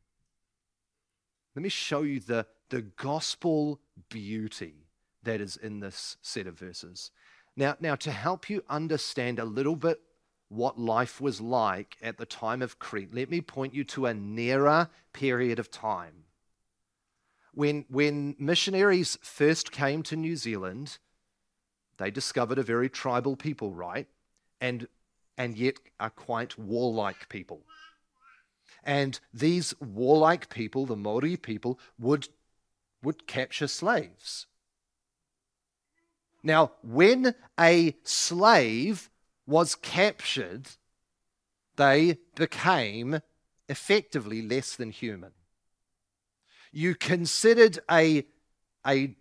let 1.55 1.63
me 1.63 1.69
show 1.69 2.03
you 2.03 2.21
the, 2.21 2.47
the 2.69 2.83
gospel 2.83 3.81
beauty 4.09 4.87
that 5.23 5.41
is 5.41 5.57
in 5.57 5.81
this 5.81 6.17
set 6.23 6.47
of 6.47 6.59
verses. 6.59 7.11
Now, 7.57 7.77
now, 7.81 7.97
to 7.97 8.11
help 8.11 8.49
you 8.49 8.65
understand 8.69 9.39
a 9.39 9.45
little 9.45 9.77
bit 9.77 10.01
what 10.49 10.79
life 10.79 11.21
was 11.21 11.41
like 11.41 11.97
at 12.03 12.19
the 12.19 12.27
time 12.27 12.63
of 12.63 12.79
Crete, 12.79 13.15
let 13.15 13.31
me 13.31 13.41
point 13.41 13.75
you 13.75 13.85
to 13.85 14.07
a 14.07 14.15
nearer 14.15 14.89
period 15.13 15.59
of 15.59 15.71
time. 15.71 16.25
When, 17.53 17.85
when 17.89 18.37
missionaries 18.39 19.19
first 19.23 19.73
came 19.73 20.03
to 20.05 20.17
New 20.17 20.37
Zealand, 20.37 20.99
they 21.99 22.11
discovered 22.11 22.59
a 22.59 22.63
very 22.63 22.89
tribal 22.89 23.37
people, 23.37 23.73
right? 23.75 24.07
And, 24.61 24.87
and 25.37 25.57
yet 25.57 25.77
are 25.99 26.11
quite 26.11 26.59
warlike 26.59 27.29
people. 27.29 27.63
And 28.85 29.21
these 29.33 29.75
warlike 29.81 30.49
people, 30.49 30.87
the 30.87 30.97
Maori 30.97 31.37
people, 31.37 31.79
would 31.99 32.29
would 33.03 33.27
capture 33.27 33.67
slaves. 33.67 34.47
Now, 36.43 36.73
when 36.83 37.35
a 37.59 37.97
slave 38.03 39.11
was 39.47 39.75
captured, 39.75 40.69
they 41.77 42.19
became 42.35 43.21
effectively 43.69 44.43
less 44.43 44.77
than 44.77 44.91
human. 44.91 45.33
You 46.73 46.95
considered 46.95 47.79
a, 47.91 48.27
a 48.87 49.17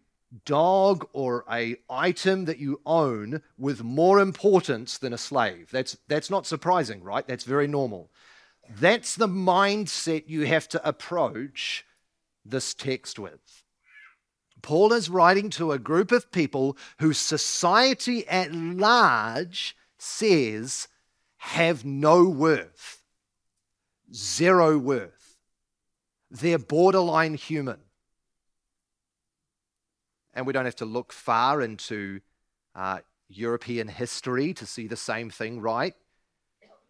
dog 0.46 1.08
or 1.12 1.44
a 1.52 1.78
item 1.90 2.46
that 2.46 2.60
you 2.60 2.80
own 2.86 3.42
with 3.58 3.84
more 3.84 4.20
importance 4.20 4.98
than 4.98 5.14
a 5.14 5.18
slave. 5.18 5.70
That's, 5.72 5.98
that's 6.08 6.30
not 6.30 6.46
surprising, 6.46 7.04
right? 7.04 7.28
That's 7.28 7.44
very 7.44 7.68
normal. 7.68 8.12
That's 8.70 9.16
the 9.16 9.28
mindset 9.28 10.26
you 10.28 10.46
have 10.46 10.68
to 10.70 10.88
approach 10.88 11.86
this 12.46 12.74
text 12.74 13.18
with. 13.18 13.64
Paul 14.62 14.94
is 14.94 15.10
writing 15.10 15.50
to 15.52 15.72
a 15.72 15.80
group 15.80 16.12
of 16.12 16.32
people 16.32 16.78
whose 17.00 17.18
society 17.18 18.28
at 18.28 18.54
large 18.54 19.76
says 19.98 20.88
have 21.38 21.86
no 21.86 22.26
worth, 22.26 23.02
zero 24.14 24.78
worth. 24.78 25.38
They're 26.30 26.60
borderline 26.60 27.34
human. 27.34 27.80
And 30.34 30.46
we 30.46 30.54
don't 30.54 30.66
have 30.66 30.76
to 30.78 30.86
look 30.86 31.12
far 31.12 31.62
into 31.62 32.20
uh, 32.76 33.00
European 33.30 33.88
history 33.88 34.54
to 34.54 34.66
see 34.66 34.88
the 34.88 34.96
same 34.96 35.30
thing, 35.30 35.60
right? 35.60 35.96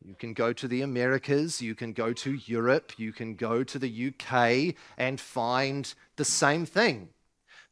You 0.04 0.16
can 0.16 0.34
go 0.34 0.54
to 0.54 0.68
the 0.68 0.82
Americas, 0.82 1.62
you 1.62 1.76
can 1.76 1.92
go 1.92 2.14
to 2.14 2.34
Europe, 2.34 2.94
you 2.98 3.12
can 3.12 3.36
go 3.36 3.64
to 3.64 3.78
the 3.78 4.08
UK 4.08 4.76
and 4.98 5.20
find 5.20 5.94
the 6.16 6.26
same 6.26 6.66
thing. 6.66 7.10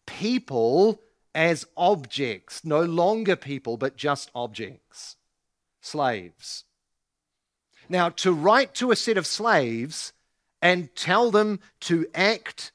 People 0.06 1.02
as 1.34 1.66
objects, 1.78 2.66
no 2.66 2.82
longer 2.82 3.36
people, 3.36 3.78
but 3.78 3.96
just 3.96 4.32
objects, 4.36 5.16
slaves. 5.82 6.66
Now, 7.88 8.10
to 8.10 8.34
write 8.34 8.74
to 8.76 8.92
a 8.92 8.96
set 8.96 9.18
of 9.18 9.26
slaves 9.26 10.12
and 10.62 10.94
tell 10.96 11.32
them 11.32 11.60
to 11.82 12.08
act 12.14 12.72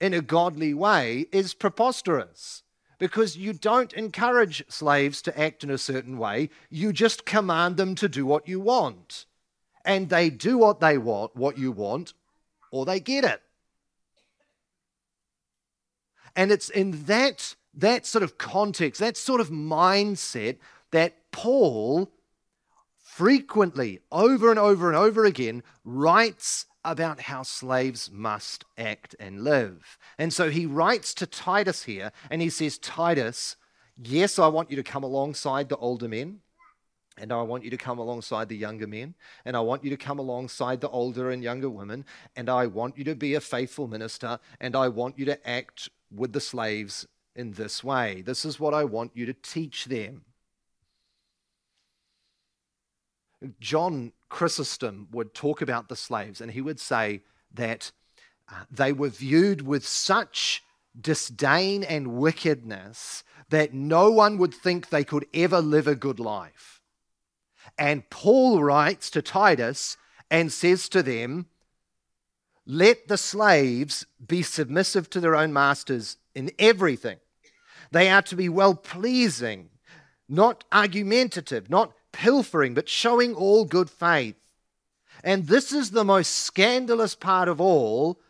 in 0.00 0.14
a 0.14 0.20
godly 0.20 0.74
way 0.74 1.26
is 1.30 1.54
preposterous 1.54 2.63
because 2.98 3.36
you 3.36 3.52
don't 3.52 3.92
encourage 3.92 4.64
slaves 4.68 5.22
to 5.22 5.40
act 5.40 5.64
in 5.64 5.70
a 5.70 5.78
certain 5.78 6.18
way, 6.18 6.50
you 6.70 6.92
just 6.92 7.24
command 7.24 7.76
them 7.76 7.94
to 7.96 8.08
do 8.08 8.24
what 8.26 8.48
you 8.48 8.60
want. 8.60 9.26
And 9.84 10.08
they 10.08 10.30
do 10.30 10.58
what 10.58 10.80
they 10.80 10.96
want, 10.96 11.36
what 11.36 11.58
you 11.58 11.72
want, 11.72 12.14
or 12.70 12.84
they 12.84 13.00
get 13.00 13.24
it. 13.24 13.42
And 16.36 16.50
it's 16.50 16.68
in 16.68 17.04
that, 17.04 17.54
that 17.74 18.06
sort 18.06 18.24
of 18.24 18.38
context, 18.38 19.00
that 19.00 19.16
sort 19.16 19.40
of 19.40 19.50
mindset, 19.50 20.56
that 20.90 21.14
Paul 21.30 22.10
frequently, 23.02 24.00
over 24.10 24.50
and 24.50 24.58
over 24.58 24.88
and 24.88 24.96
over 24.96 25.24
again, 25.24 25.62
writes 25.84 26.66
about 26.84 27.20
how 27.20 27.42
slaves 27.42 28.10
must 28.12 28.64
act 28.76 29.16
and 29.18 29.42
live. 29.42 29.98
And 30.18 30.32
so 30.32 30.50
he 30.50 30.66
writes 30.66 31.14
to 31.14 31.26
Titus 31.26 31.84
here, 31.84 32.12
and 32.30 32.42
he 32.42 32.50
says, 32.50 32.78
Titus, 32.78 33.56
yes, 33.96 34.38
I 34.38 34.48
want 34.48 34.70
you 34.70 34.76
to 34.76 34.82
come 34.82 35.04
alongside 35.04 35.68
the 35.68 35.76
older 35.76 36.08
men, 36.08 36.40
and 37.16 37.32
I 37.32 37.42
want 37.42 37.64
you 37.64 37.70
to 37.70 37.76
come 37.76 37.98
alongside 37.98 38.48
the 38.48 38.56
younger 38.56 38.86
men, 38.86 39.14
and 39.44 39.56
I 39.56 39.60
want 39.60 39.84
you 39.84 39.90
to 39.90 39.96
come 39.96 40.18
alongside 40.18 40.80
the 40.80 40.90
older 40.90 41.30
and 41.30 41.42
younger 41.42 41.70
women, 41.70 42.04
and 42.36 42.50
I 42.50 42.66
want 42.66 42.98
you 42.98 43.04
to 43.04 43.14
be 43.14 43.34
a 43.34 43.40
faithful 43.40 43.86
minister, 43.86 44.38
and 44.60 44.74
I 44.74 44.88
want 44.88 45.18
you 45.18 45.24
to 45.26 45.48
act 45.48 45.88
with 46.14 46.32
the 46.32 46.40
slaves 46.40 47.06
in 47.36 47.52
this 47.52 47.82
way. 47.82 48.22
This 48.22 48.44
is 48.44 48.60
what 48.60 48.74
I 48.74 48.84
want 48.84 49.12
you 49.14 49.26
to 49.26 49.32
teach 49.32 49.86
them. 49.86 50.22
John 53.60 54.12
Chrysostom 54.34 55.06
would 55.12 55.32
talk 55.32 55.62
about 55.62 55.88
the 55.88 55.94
slaves, 55.94 56.40
and 56.40 56.50
he 56.50 56.60
would 56.60 56.80
say 56.80 57.22
that 57.54 57.92
uh, 58.50 58.64
they 58.68 58.92
were 58.92 59.08
viewed 59.08 59.62
with 59.62 59.86
such 59.86 60.64
disdain 61.00 61.84
and 61.84 62.16
wickedness 62.16 63.22
that 63.50 63.72
no 63.72 64.10
one 64.10 64.36
would 64.38 64.52
think 64.52 64.88
they 64.88 65.04
could 65.04 65.24
ever 65.32 65.60
live 65.60 65.86
a 65.86 65.94
good 65.94 66.18
life. 66.18 66.80
And 67.78 68.10
Paul 68.10 68.60
writes 68.60 69.08
to 69.10 69.22
Titus 69.22 69.96
and 70.28 70.52
says 70.52 70.88
to 70.88 71.02
them, 71.04 71.46
Let 72.66 73.06
the 73.06 73.18
slaves 73.18 74.04
be 74.26 74.42
submissive 74.42 75.08
to 75.10 75.20
their 75.20 75.36
own 75.36 75.52
masters 75.52 76.16
in 76.34 76.50
everything. 76.58 77.18
They 77.92 78.08
are 78.08 78.22
to 78.22 78.34
be 78.34 78.48
well 78.48 78.74
pleasing, 78.74 79.70
not 80.28 80.64
argumentative, 80.72 81.70
not 81.70 81.92
pilfering, 82.14 82.72
but 82.72 82.88
showing 82.88 83.34
all 83.34 83.66
good 83.66 83.90
faith. 83.90 84.36
And 85.22 85.48
this 85.48 85.72
is 85.72 85.90
the 85.90 86.04
most 86.04 86.30
scandalous 86.30 87.14
part 87.14 87.48
of 87.48 87.60
all 87.60 88.20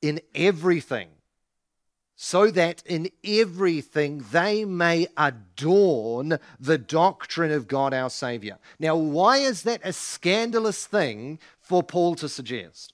in 0.00 0.20
everything, 0.34 1.08
so 2.14 2.50
that 2.50 2.82
in 2.86 3.10
everything 3.24 4.24
they 4.30 4.64
may 4.64 5.08
adorn 5.16 6.38
the 6.60 6.78
doctrine 6.78 7.50
of 7.50 7.66
God 7.66 7.92
our 7.92 8.10
Savior. 8.10 8.58
Now, 8.78 8.94
why 8.96 9.38
is 9.38 9.62
that 9.62 9.80
a 9.82 9.92
scandalous 9.92 10.86
thing 10.86 11.38
for 11.60 11.82
Paul 11.82 12.14
to 12.16 12.28
suggest? 12.28 12.92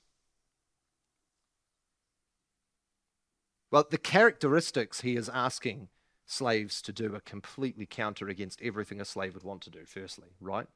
Well, 3.71 3.87
the 3.91 3.99
characteristics 3.99 5.01
he 5.01 5.17
is 5.17 5.29
asking 5.29 5.89
slaves 6.33 6.83
to 6.83 6.93
do 6.93 7.15
are 7.15 7.21
completely 7.21 7.87
counter 7.87 8.29
against 8.29 8.61
everything 8.63 9.01
a 9.01 9.05
slave 9.05 9.35
would 9.35 9.43
want 9.43 9.63
to 9.63 9.71
do, 9.71 9.85
firstly, 9.85 10.29
right? 10.41 10.67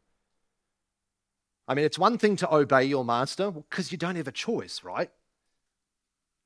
I 1.68 1.75
mean, 1.75 1.84
it's 1.84 1.98
one 1.98 2.18
thing 2.18 2.36
to 2.36 2.54
obey 2.54 2.84
your 2.84 3.04
master 3.04 3.50
because 3.50 3.90
you 3.90 3.98
don't 3.98 4.16
have 4.16 4.28
a 4.28 4.32
choice, 4.32 4.84
right? 4.84 5.10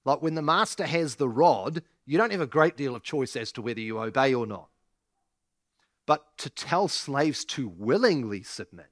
Like 0.05 0.23
when 0.23 0.35
the 0.35 0.43
master 0.43 0.87
has 0.87 1.17
the 1.17 1.29
rod, 1.29 1.83
you 2.07 2.17
don't 2.17 2.33
have 2.33 2.41
a 2.41 2.47
great 2.47 2.77
deal 2.77 2.95
of 2.95 3.03
choice 3.03 3.37
as 3.37 3.53
to 3.53 3.63
whether 3.63 3.81
you 3.81 3.99
obey 3.99 4.33
or 4.33 4.47
not. 4.47 4.69
But 6.07 6.37
to 6.39 6.49
tell 6.49 6.89
slaves 6.89 7.45
to 7.47 7.69
willingly 7.69 8.43
submit, 8.43 8.91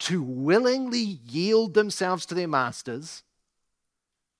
to 0.00 0.22
willingly 0.22 0.98
yield 1.00 1.74
themselves 1.74 2.24
to 2.26 2.34
their 2.34 2.48
masters, 2.48 3.22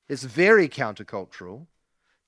is 0.08 0.24
very 0.24 0.68
countercultural. 0.68 1.66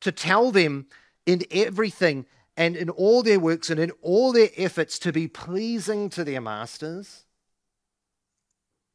To 0.02 0.12
tell 0.12 0.50
them 0.50 0.86
in 1.26 1.42
everything 1.50 2.26
and 2.56 2.76
in 2.76 2.90
all 2.90 3.22
their 3.22 3.40
works 3.40 3.70
and 3.70 3.80
in 3.80 3.90
all 4.02 4.32
their 4.32 4.50
efforts 4.56 4.98
to 5.00 5.12
be 5.12 5.26
pleasing 5.28 6.10
to 6.10 6.24
their 6.24 6.40
masters, 6.40 7.24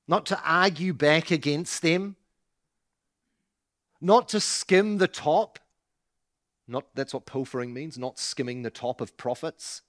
not 0.07 0.25
to 0.27 0.39
argue 0.45 0.93
back 0.93 1.31
against 1.31 1.81
them, 1.81 2.15
not 3.99 4.29
to 4.29 4.39
skim 4.39 4.99
the 4.99 5.07
top. 5.07 5.59
Not 6.67 6.85
that's 6.93 7.13
what 7.13 7.25
pilfering 7.25 7.73
means, 7.73 7.97
not 7.97 8.19
skimming 8.19 8.61
the 8.61 8.69
top 8.69 9.01
of 9.01 9.17
profits. 9.17 9.81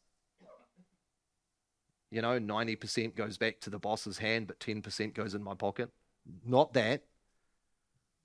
You 2.11 2.23
know, 2.23 2.39
90% 2.39 3.17
goes 3.17 3.37
back 3.37 3.61
to 3.61 3.71
the 3.71 3.79
boss's 3.79 4.19
hand, 4.19 4.47
but 4.47 4.61
10% 4.61 5.13
goes 5.13 5.35
in 5.35 5.43
my 5.43 5.55
pocket. 5.55 5.91
Not 6.47 6.73
that. 6.73 7.03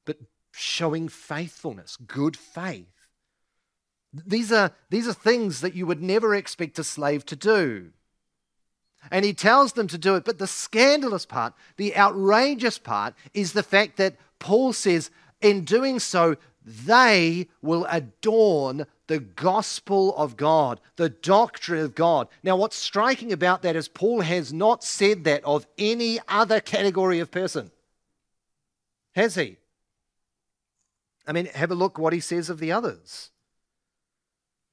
But 0.06 0.19
showing 0.51 1.10
faithfulness, 1.10 1.97
good 1.97 2.38
faith. 2.38 3.02
These 4.13 4.52
are, 4.52 4.71
these 4.89 5.08
are 5.08 5.13
things 5.13 5.62
that 5.62 5.76
you 5.76 5.88
would 5.88 6.02
never 6.02 6.36
expect 6.36 6.78
a 6.80 6.84
slave 6.84 7.26
to 7.26 7.36
do. 7.36 7.89
And 9.12 9.26
he 9.26 9.34
tells 9.34 9.73
them 9.73 9.88
to 9.88 9.97
do 9.97 10.15
it. 10.15 10.23
But 10.23 10.38
the 10.38 10.47
scandalous 10.47 11.26
part, 11.26 11.54
the 11.78 11.95
outrageous 11.97 12.78
part, 12.78 13.15
is 13.34 13.54
the 13.54 13.63
fact 13.63 13.97
that 13.97 14.15
Paul 14.39 14.71
says, 14.71 15.10
in 15.41 15.65
doing 15.65 15.99
so, 15.99 16.38
they 16.65 17.47
will 17.62 17.86
adorn 17.89 18.86
the 19.08 19.19
gospel 19.19 20.15
of 20.15 20.38
God, 20.38 20.80
the 20.95 21.10
doctrine 21.10 21.84
of 21.84 21.95
God. 21.95 22.30
Now, 22.41 22.56
what's 22.56 22.78
striking 22.78 23.34
about 23.34 23.62
that 23.63 23.76
is 23.76 23.89
Paul 23.89 24.21
has 24.21 24.54
not 24.54 24.84
said 24.84 25.26
that 25.26 25.43
of 25.43 25.67
any 25.78 26.19
other 26.30 26.62
category 26.62 27.19
of 27.19 27.32
person. 27.32 27.71
Has 29.15 29.36
he? 29.36 29.58
I 31.28 31.34
mean, 31.34 31.47
have 31.47 31.71
a 31.71 31.76
look 31.76 31.97
what 31.97 32.13
he 32.13 32.19
says 32.19 32.49
of 32.49 32.60
the 32.60 32.71
others. 32.71 33.32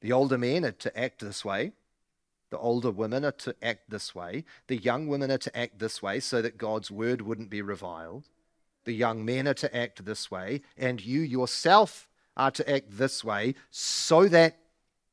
The 0.00 0.12
older 0.12 0.38
men 0.38 0.64
are 0.64 0.72
to 0.72 0.98
act 0.98 1.20
this 1.20 1.44
way. 1.44 1.72
The 2.50 2.58
older 2.58 2.90
women 2.90 3.24
are 3.24 3.32
to 3.32 3.54
act 3.62 3.90
this 3.90 4.14
way. 4.14 4.44
The 4.66 4.76
young 4.76 5.06
women 5.06 5.30
are 5.30 5.38
to 5.38 5.56
act 5.56 5.78
this 5.78 6.02
way 6.02 6.20
so 6.20 6.42
that 6.42 6.58
God's 6.58 6.90
word 6.90 7.22
wouldn't 7.22 7.50
be 7.50 7.62
reviled. 7.62 8.28
The 8.84 8.92
young 8.92 9.24
men 9.24 9.46
are 9.46 9.54
to 9.54 9.76
act 9.76 10.04
this 10.04 10.30
way. 10.30 10.62
And 10.76 11.04
you 11.04 11.20
yourself 11.20 12.08
are 12.36 12.50
to 12.50 12.68
act 12.68 12.86
this 12.90 13.22
way 13.22 13.54
so 13.70 14.26
that 14.28 14.56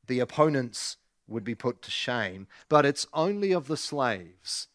the 0.07 0.19
opponents 0.19 0.97
would 1.27 1.43
be 1.43 1.55
put 1.55 1.81
to 1.83 1.91
shame. 1.91 2.47
But 2.69 2.85
it's 2.85 3.05
only 3.13 3.51
of 3.53 3.67
the 3.67 3.77
slaves. 3.77 4.67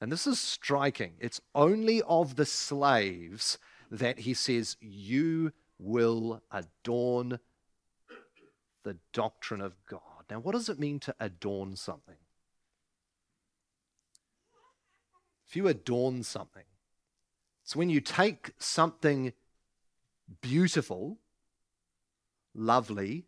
And 0.00 0.12
this 0.12 0.26
is 0.26 0.38
striking. 0.38 1.14
It's 1.18 1.40
only 1.54 2.02
of 2.02 2.36
the 2.36 2.46
slaves 2.46 3.58
that 3.90 4.20
he 4.20 4.34
says, 4.34 4.76
You 4.80 5.52
will 5.78 6.42
adorn 6.50 7.38
the 8.84 8.96
doctrine 9.12 9.60
of 9.60 9.74
God. 9.86 10.00
Now, 10.30 10.40
what 10.40 10.52
does 10.52 10.68
it 10.68 10.78
mean 10.78 11.00
to 11.00 11.14
adorn 11.20 11.76
something? 11.76 12.16
If 15.48 15.56
you 15.56 15.68
adorn 15.68 16.22
something, 16.22 16.64
it's 17.64 17.74
when 17.74 17.90
you 17.90 18.00
take 18.00 18.52
something 18.58 19.32
beautiful, 20.40 21.18
lovely, 22.54 23.24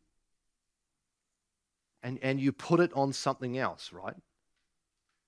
and, 2.02 2.18
and 2.22 2.40
you 2.40 2.52
put 2.52 2.80
it 2.80 2.92
on 2.94 3.12
something 3.12 3.58
else, 3.58 3.92
right? 3.92 4.16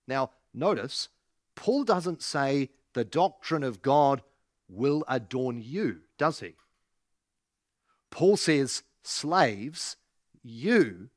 Now, 0.06 0.30
notice, 0.52 1.08
Paul 1.54 1.84
doesn't 1.84 2.22
say 2.22 2.70
the 2.92 3.04
doctrine 3.04 3.62
of 3.62 3.82
God 3.82 4.22
will 4.68 5.04
adorn 5.08 5.62
you, 5.62 6.00
does 6.18 6.40
he? 6.40 6.54
Paul 8.10 8.36
says, 8.36 8.82
slaves, 9.02 9.96
you 10.42 11.08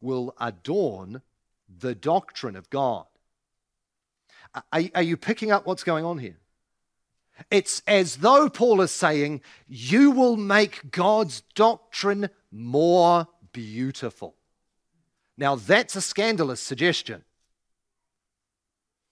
will 0.00 0.34
adorn 0.40 1.22
the 1.68 1.94
doctrine 1.94 2.56
of 2.56 2.70
God. 2.70 3.06
Are, 4.72 4.82
are, 4.94 5.02
you 5.02 5.16
picking 5.16 5.50
up 5.50 5.66
what's 5.66 5.84
going 5.84 6.04
on 6.04 6.18
here? 6.18 6.38
It's 7.50 7.82
as 7.86 8.16
though 8.16 8.48
Paul 8.48 8.80
is 8.80 8.90
saying, 8.90 9.42
You 9.68 10.10
will 10.10 10.36
make 10.36 10.90
God's 10.90 11.42
doctrine 11.54 12.30
more 12.50 13.28
beautiful. 13.52 14.34
Now, 15.36 15.54
that's 15.54 15.94
a 15.94 16.00
scandalous 16.00 16.60
suggestion 16.60 17.24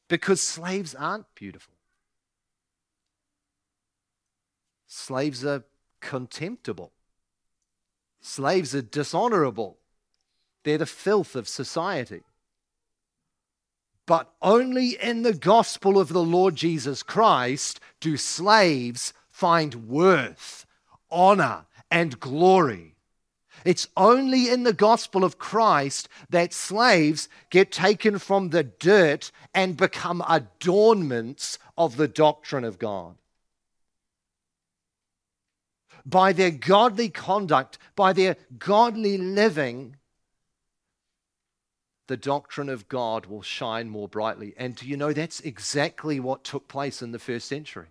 because 0.09 0.41
slaves 0.41 0.95
aren't 0.95 1.33
beautiful. 1.35 1.75
Slaves 4.89 5.45
are 5.45 5.65
contemptible. 6.01 6.93
Slaves 8.29 8.75
are 8.75 8.83
dishonorable, 8.83 9.79
they're 10.65 10.79
the 10.79 10.85
filth 10.85 11.37
of 11.37 11.47
society. 11.47 12.23
But 14.05 14.33
only 14.43 15.01
in 15.01 15.23
the 15.23 15.33
gospel 15.33 15.97
of 15.97 16.09
the 16.09 16.25
Lord 16.25 16.57
Jesus 16.57 17.05
Christ 17.05 17.79
do 18.01 18.17
slaves 18.17 19.13
find 19.31 19.89
worth, 19.89 20.67
honor, 21.09 21.67
and 21.89 22.19
glory. 22.19 22.97
It's 23.65 23.87
only 23.97 24.51
in 24.51 24.65
the 24.65 24.73
gospel 24.73 25.23
of 25.23 25.39
Christ 25.39 26.09
that 26.29 26.53
slaves 26.53 27.29
get 27.51 27.71
taken 27.71 28.19
from 28.19 28.51
the 28.51 28.65
dirt 28.65 29.31
and 29.55 29.77
become 29.77 30.21
adornments 30.29 31.61
of 31.79 31.97
the 31.97 32.09
doctrine 32.09 32.65
of 32.65 32.81
God 32.81 33.15
by 36.07 36.33
their 36.33 36.53
godly 36.53 37.09
conduct, 37.09 37.79
by 37.97 38.13
their 38.13 38.37
godly 38.59 39.19
living, 39.19 39.97
the 42.07 42.17
doctrine 42.17 42.69
of 42.69 42.89
God 42.89 43.27
will 43.27 43.43
shine 43.43 43.89
more 43.89 44.09
brightly. 44.09 44.55
And 44.57 44.77
do 44.77 44.87
you 44.87 44.97
know 44.97 45.13
that's 45.13 45.41
exactly 45.41 46.21
what 46.21 46.45
took 46.45 46.69
place 46.69 47.03
in 47.03 47.11
the 47.11 47.19
first 47.19 47.49
century? 47.49 47.89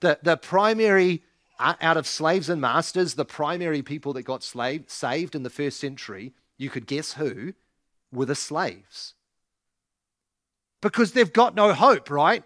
The, 0.00 0.18
the 0.22 0.36
primary, 0.36 1.22
uh, 1.58 1.74
out 1.80 1.96
of 1.96 2.06
slaves 2.06 2.50
and 2.50 2.60
masters, 2.60 3.14
the 3.14 3.24
primary 3.24 3.80
people 3.82 4.12
that 4.12 4.22
got 4.24 4.42
slave, 4.42 4.84
saved 4.88 5.34
in 5.34 5.42
the 5.42 5.50
first 5.50 5.80
century 5.80 6.34
You 6.58 6.68
could 6.68 6.86
guess 6.86 7.14
who 7.14 7.54
were 8.12 8.26
the 8.26 8.34
slaves. 8.34 9.14
Because 10.82 11.12
they've 11.12 11.32
got 11.32 11.54
no 11.54 11.72
hope, 11.72 12.10
right? 12.10 12.44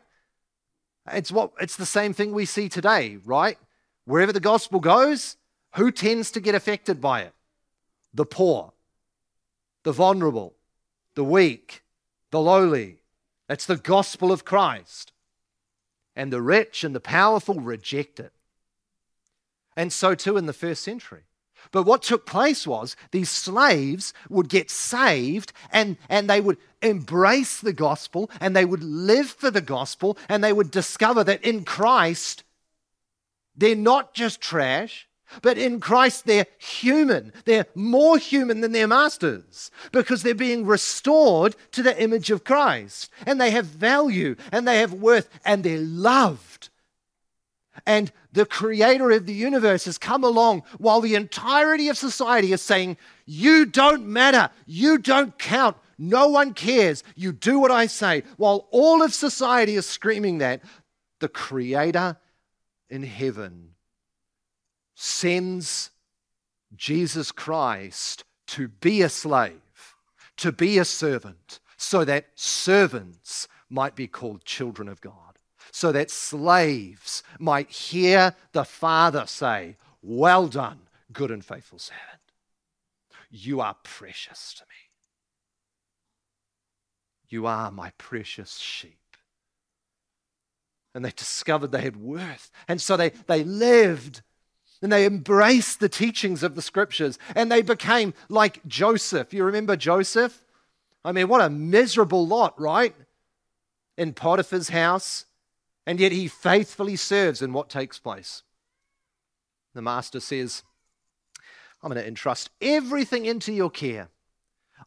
It's 1.12 1.32
what 1.32 1.52
it's 1.60 1.76
the 1.76 1.86
same 1.86 2.12
thing 2.12 2.32
we 2.32 2.44
see 2.44 2.68
today, 2.68 3.18
right? 3.24 3.58
Wherever 4.04 4.32
the 4.32 4.40
gospel 4.40 4.80
goes, 4.80 5.36
who 5.76 5.90
tends 5.90 6.30
to 6.32 6.40
get 6.40 6.54
affected 6.54 7.00
by 7.00 7.22
it? 7.22 7.32
The 8.12 8.26
poor, 8.26 8.72
the 9.84 9.92
vulnerable, 9.92 10.54
the 11.14 11.24
weak, 11.24 11.82
the 12.30 12.40
lowly. 12.40 12.98
That's 13.48 13.66
the 13.66 13.76
gospel 13.76 14.32
of 14.32 14.44
Christ. 14.44 15.12
And 16.14 16.32
the 16.32 16.42
rich 16.42 16.84
and 16.84 16.94
the 16.94 17.00
powerful 17.00 17.54
reject 17.54 18.20
it. 18.20 18.32
And 19.76 19.92
so 19.92 20.14
too 20.14 20.36
in 20.36 20.46
the 20.46 20.52
first 20.52 20.82
century. 20.82 21.22
But 21.70 21.84
what 21.84 22.02
took 22.02 22.26
place 22.26 22.66
was 22.66 22.96
these 23.12 23.30
slaves 23.30 24.12
would 24.28 24.48
get 24.48 24.70
saved 24.70 25.52
and, 25.70 25.96
and 26.08 26.28
they 26.28 26.40
would 26.40 26.58
embrace 26.82 27.60
the 27.60 27.72
gospel 27.72 28.30
and 28.40 28.56
they 28.56 28.64
would 28.64 28.82
live 28.82 29.30
for 29.30 29.50
the 29.50 29.60
gospel 29.60 30.18
and 30.28 30.42
they 30.42 30.52
would 30.52 30.70
discover 30.70 31.22
that 31.24 31.42
in 31.44 31.64
Christ, 31.64 32.42
they're 33.56 33.76
not 33.76 34.14
just 34.14 34.40
trash, 34.40 35.08
but 35.40 35.56
in 35.56 35.80
Christ, 35.80 36.26
they're 36.26 36.46
human. 36.58 37.32
They're 37.46 37.66
more 37.74 38.18
human 38.18 38.60
than 38.60 38.72
their 38.72 38.88
masters 38.88 39.70
because 39.90 40.22
they're 40.22 40.34
being 40.34 40.66
restored 40.66 41.56
to 41.72 41.82
the 41.82 42.00
image 42.02 42.30
of 42.30 42.44
Christ. 42.44 43.10
And 43.24 43.40
they 43.40 43.50
have 43.50 43.64
value 43.64 44.36
and 44.50 44.68
they 44.68 44.78
have 44.78 44.92
worth 44.92 45.30
and 45.44 45.64
they're 45.64 45.78
loved. 45.78 46.68
And 47.86 48.12
the 48.32 48.44
creator 48.44 49.10
of 49.10 49.24
the 49.24 49.32
universe 49.32 49.86
has 49.86 49.96
come 49.96 50.24
along 50.24 50.64
while 50.78 51.00
the 51.00 51.14
entirety 51.14 51.88
of 51.88 51.96
society 51.96 52.52
is 52.52 52.60
saying, 52.60 52.98
You 53.24 53.64
don't 53.64 54.06
matter. 54.06 54.50
You 54.66 54.98
don't 54.98 55.38
count. 55.38 55.76
No 55.96 56.28
one 56.28 56.52
cares. 56.52 57.02
You 57.14 57.32
do 57.32 57.58
what 57.58 57.70
I 57.70 57.86
say. 57.86 58.24
While 58.36 58.68
all 58.70 59.02
of 59.02 59.14
society 59.14 59.76
is 59.76 59.86
screaming 59.86 60.38
that, 60.38 60.60
the 61.20 61.28
creator 61.28 62.18
in 62.92 63.02
heaven 63.04 63.70
sends 64.94 65.90
Jesus 66.76 67.32
Christ 67.32 68.24
to 68.48 68.68
be 68.68 69.00
a 69.00 69.08
slave, 69.08 69.94
to 70.36 70.52
be 70.52 70.76
a 70.76 70.84
servant, 70.84 71.58
so 71.78 72.04
that 72.04 72.26
servants 72.34 73.48
might 73.70 73.96
be 73.96 74.06
called 74.06 74.44
children 74.44 74.88
of 74.88 75.00
God, 75.00 75.38
so 75.70 75.90
that 75.90 76.10
slaves 76.10 77.22
might 77.38 77.70
hear 77.70 78.36
the 78.52 78.64
Father 78.64 79.24
say, 79.26 79.76
Well 80.02 80.46
done, 80.46 80.80
good 81.14 81.30
and 81.30 81.42
faithful 81.42 81.78
servant. 81.78 82.04
You 83.30 83.62
are 83.62 83.76
precious 83.82 84.52
to 84.58 84.64
me. 84.64 84.90
You 87.28 87.46
are 87.46 87.70
my 87.70 87.92
precious 87.96 88.58
sheep 88.58 89.01
and 90.94 91.04
they 91.04 91.10
discovered 91.10 91.72
they 91.72 91.82
had 91.82 91.96
worth. 91.96 92.50
And 92.68 92.80
so 92.80 92.96
they, 92.96 93.10
they 93.26 93.44
lived 93.44 94.22
and 94.82 94.92
they 94.92 95.06
embraced 95.06 95.80
the 95.80 95.88
teachings 95.88 96.42
of 96.42 96.54
the 96.54 96.62
scriptures 96.62 97.18
and 97.34 97.50
they 97.50 97.62
became 97.62 98.14
like 98.28 98.64
Joseph. 98.66 99.32
You 99.32 99.44
remember 99.44 99.76
Joseph? 99.76 100.44
I 101.04 101.12
mean, 101.12 101.28
what 101.28 101.40
a 101.40 101.50
miserable 101.50 102.26
lot, 102.26 102.60
right? 102.60 102.94
In 103.96 104.12
Potiphar's 104.12 104.68
house. 104.68 105.26
And 105.86 105.98
yet 105.98 106.12
he 106.12 106.28
faithfully 106.28 106.96
serves 106.96 107.42
in 107.42 107.52
what 107.52 107.68
takes 107.68 107.98
place. 107.98 108.42
The 109.74 109.82
master 109.82 110.20
says, 110.20 110.62
I'm 111.82 111.90
going 111.90 112.00
to 112.00 112.06
entrust 112.06 112.50
everything 112.60 113.26
into 113.26 113.52
your 113.52 113.70
care. 113.70 114.08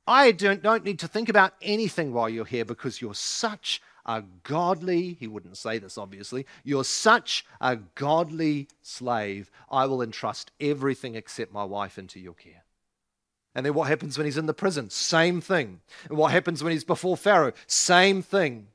I 0.07 0.31
don't, 0.31 0.61
don't 0.61 0.83
need 0.83 0.99
to 0.99 1.07
think 1.07 1.29
about 1.29 1.53
anything 1.61 2.13
while 2.13 2.29
you're 2.29 2.45
here 2.45 2.65
because 2.65 3.01
you're 3.01 3.15
such 3.15 3.81
a 4.05 4.23
godly, 4.43 5.17
he 5.19 5.27
wouldn't 5.27 5.57
say 5.57 5.79
this 5.79 5.97
obviously, 5.97 6.45
you're 6.63 6.83
such 6.83 7.45
a 7.59 7.75
godly 7.75 8.67
slave, 8.81 9.49
I 9.69 9.85
will 9.85 10.01
entrust 10.01 10.51
everything 10.59 11.15
except 11.15 11.51
my 11.51 11.63
wife 11.63 11.97
into 11.97 12.19
your 12.19 12.33
care. 12.33 12.63
And 13.55 13.65
then 13.65 13.73
what 13.73 13.87
happens 13.87 14.17
when 14.17 14.25
he's 14.25 14.37
in 14.37 14.47
the 14.47 14.53
prison? 14.53 14.89
Same 14.89 15.39
thing. 15.39 15.79
And 16.09 16.17
what 16.17 16.31
happens 16.31 16.61
when 16.61 16.73
he's 16.73 16.83
before 16.83 17.15
Pharaoh? 17.15 17.53
Same 17.67 18.21
thing. 18.21 18.67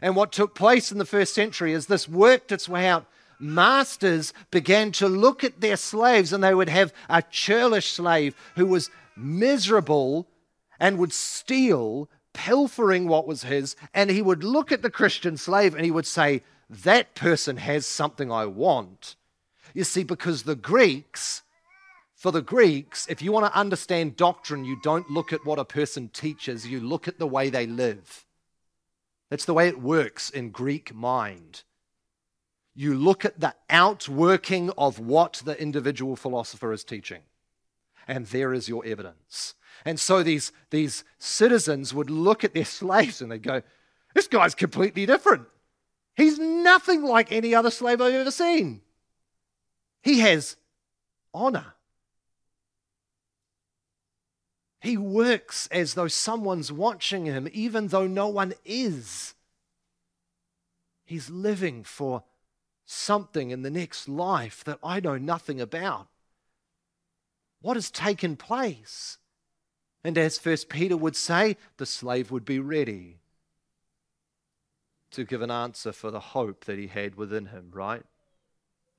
And 0.00 0.14
what 0.14 0.30
took 0.30 0.54
place 0.54 0.92
in 0.92 0.98
the 0.98 1.04
first 1.04 1.34
century 1.34 1.72
is 1.72 1.86
this 1.86 2.08
worked 2.08 2.52
its 2.52 2.68
way 2.68 2.86
out. 2.86 3.06
Masters 3.40 4.32
began 4.50 4.92
to 4.92 5.08
look 5.08 5.42
at 5.42 5.60
their 5.60 5.76
slaves, 5.76 6.32
and 6.32 6.42
they 6.42 6.54
would 6.54 6.68
have 6.68 6.92
a 7.08 7.22
churlish 7.22 7.92
slave 7.92 8.34
who 8.54 8.66
was 8.66 8.90
miserable 9.16 10.28
and 10.78 10.98
would 10.98 11.12
steal 11.12 12.08
pilfering 12.38 13.08
what 13.08 13.26
was 13.26 13.42
his, 13.42 13.74
and 13.92 14.10
he 14.10 14.22
would 14.22 14.44
look 14.44 14.70
at 14.70 14.80
the 14.80 14.90
Christian 14.90 15.36
slave 15.36 15.74
and 15.74 15.84
he 15.84 15.90
would 15.90 16.06
say, 16.06 16.42
That 16.70 17.16
person 17.16 17.56
has 17.56 17.84
something 17.84 18.30
I 18.30 18.46
want. 18.46 19.16
You 19.74 19.82
see, 19.82 20.04
because 20.04 20.44
the 20.44 20.54
Greeks, 20.54 21.42
for 22.14 22.30
the 22.30 22.40
Greeks, 22.40 23.08
if 23.08 23.20
you 23.20 23.32
want 23.32 23.46
to 23.46 23.58
understand 23.58 24.16
doctrine, 24.16 24.64
you 24.64 24.78
don't 24.84 25.10
look 25.10 25.32
at 25.32 25.44
what 25.44 25.58
a 25.58 25.64
person 25.64 26.10
teaches, 26.10 26.68
you 26.68 26.78
look 26.78 27.08
at 27.08 27.18
the 27.18 27.26
way 27.26 27.50
they 27.50 27.66
live. 27.66 28.24
That's 29.30 29.44
the 29.44 29.54
way 29.54 29.66
it 29.66 29.82
works 29.82 30.30
in 30.30 30.50
Greek 30.50 30.94
mind. 30.94 31.64
You 32.72 32.94
look 32.94 33.24
at 33.24 33.40
the 33.40 33.56
outworking 33.68 34.70
of 34.78 35.00
what 35.00 35.42
the 35.44 35.60
individual 35.60 36.14
philosopher 36.14 36.72
is 36.72 36.84
teaching, 36.84 37.22
and 38.06 38.26
there 38.26 38.54
is 38.54 38.68
your 38.68 38.86
evidence. 38.86 39.54
And 39.84 39.98
so 39.98 40.22
these, 40.22 40.52
these 40.70 41.04
citizens 41.18 41.94
would 41.94 42.10
look 42.10 42.44
at 42.44 42.54
their 42.54 42.64
slaves 42.80 43.20
and 43.20 43.30
they'd 43.30 43.42
go, 43.42 43.62
This 44.14 44.26
guy's 44.26 44.54
completely 44.54 45.06
different. 45.06 45.46
He's 46.16 46.38
nothing 46.38 47.04
like 47.04 47.30
any 47.30 47.54
other 47.54 47.70
slave 47.70 48.00
I've 48.00 48.14
ever 48.14 48.30
seen. 48.30 48.80
He 50.02 50.20
has 50.20 50.56
honor. 51.32 51.74
He 54.80 54.96
works 54.96 55.68
as 55.70 55.94
though 55.94 56.08
someone's 56.08 56.70
watching 56.72 57.26
him, 57.26 57.48
even 57.52 57.88
though 57.88 58.06
no 58.06 58.28
one 58.28 58.54
is. 58.64 59.34
He's 61.04 61.30
living 61.30 61.84
for 61.84 62.24
something 62.84 63.50
in 63.50 63.62
the 63.62 63.70
next 63.70 64.08
life 64.08 64.62
that 64.64 64.78
I 64.82 65.00
know 65.00 65.18
nothing 65.18 65.60
about. 65.60 66.08
What 67.60 67.76
has 67.76 67.90
taken 67.90 68.36
place? 68.36 69.18
And 70.04 70.16
as 70.16 70.38
First 70.38 70.68
Peter 70.68 70.96
would 70.96 71.16
say, 71.16 71.56
the 71.76 71.86
slave 71.86 72.30
would 72.30 72.44
be 72.44 72.58
ready 72.58 73.18
to 75.10 75.24
give 75.24 75.42
an 75.42 75.50
answer 75.50 75.92
for 75.92 76.10
the 76.10 76.20
hope 76.20 76.64
that 76.66 76.78
he 76.78 76.86
had 76.86 77.16
within 77.16 77.46
him, 77.46 77.70
right? 77.72 78.02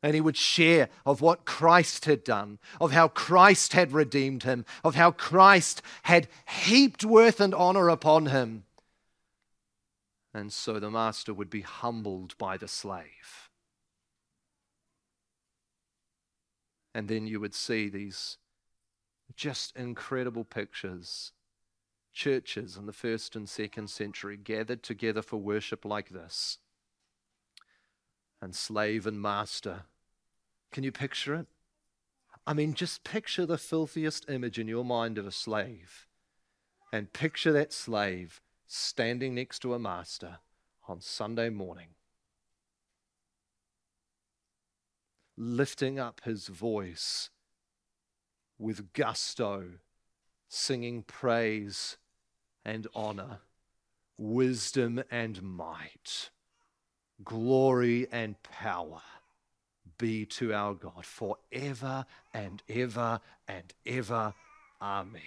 And 0.01 0.15
he 0.15 0.21
would 0.21 0.37
share 0.37 0.89
of 1.05 1.21
what 1.21 1.45
Christ 1.45 2.05
had 2.05 2.23
done, 2.23 2.59
of 2.79 2.91
how 2.91 3.09
Christ 3.09 3.73
had 3.73 3.91
redeemed 3.91 4.43
him, 4.43 4.65
of 4.83 4.95
how 4.95 5.11
Christ 5.11 5.81
had 6.03 6.27
heaped 6.47 7.03
worth 7.03 7.39
and 7.39 7.53
honor 7.53 7.89
upon 7.89 8.27
him. 8.27 8.63
And 10.33 10.53
so 10.53 10.79
the 10.79 10.91
master 10.91 11.33
would 11.33 11.49
be 11.49 11.61
humbled 11.61 12.37
by 12.37 12.57
the 12.57 12.67
slave. 12.67 13.49
And 16.93 17.07
then 17.07 17.27
you 17.27 17.39
would 17.39 17.55
see 17.55 17.89
these 17.89 18.37
just 19.35 19.75
incredible 19.75 20.43
pictures. 20.43 21.31
Churches 22.13 22.75
in 22.75 22.85
the 22.85 22.93
first 22.93 23.35
and 23.35 23.47
second 23.47 23.89
century 23.89 24.37
gathered 24.37 24.83
together 24.83 25.21
for 25.21 25.37
worship 25.37 25.85
like 25.85 26.09
this. 26.09 26.57
And 28.41 28.55
slave 28.55 29.05
and 29.05 29.21
master. 29.21 29.83
Can 30.71 30.83
you 30.83 30.91
picture 30.91 31.35
it? 31.35 31.47
I 32.47 32.53
mean, 32.53 32.73
just 32.73 33.03
picture 33.03 33.45
the 33.45 33.57
filthiest 33.57 34.29
image 34.29 34.57
in 34.57 34.67
your 34.67 34.85
mind 34.85 35.17
of 35.17 35.27
a 35.27 35.31
slave. 35.31 36.07
And 36.91 37.13
picture 37.13 37.51
that 37.51 37.71
slave 37.71 38.41
standing 38.65 39.35
next 39.35 39.59
to 39.59 39.73
a 39.73 39.79
master 39.79 40.39
on 40.87 41.01
Sunday 41.01 41.49
morning, 41.49 41.89
lifting 45.37 45.99
up 45.99 46.21
his 46.23 46.47
voice 46.47 47.29
with 48.59 48.93
gusto, 48.93 49.63
singing 50.49 51.03
praise 51.03 51.97
and 52.65 52.85
honor, 52.93 53.39
wisdom 54.17 55.01
and 55.09 55.41
might, 55.41 56.29
glory 57.23 58.07
and 58.11 58.35
power 58.43 59.01
be 59.97 60.25
to 60.25 60.53
our 60.53 60.73
God 60.73 61.05
forever 61.05 62.05
and 62.33 62.61
ever 62.69 63.19
and 63.47 63.73
ever. 63.85 64.33
Amen. 64.81 65.21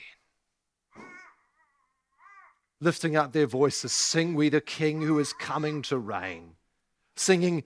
Lifting 2.80 3.16
up 3.16 3.32
their 3.32 3.46
voices, 3.46 3.92
sing 3.92 4.34
we 4.34 4.48
the 4.48 4.60
King 4.60 5.02
who 5.02 5.18
is 5.18 5.32
coming 5.32 5.82
to 5.82 5.98
reign 5.98 6.56
singing. 7.16 7.64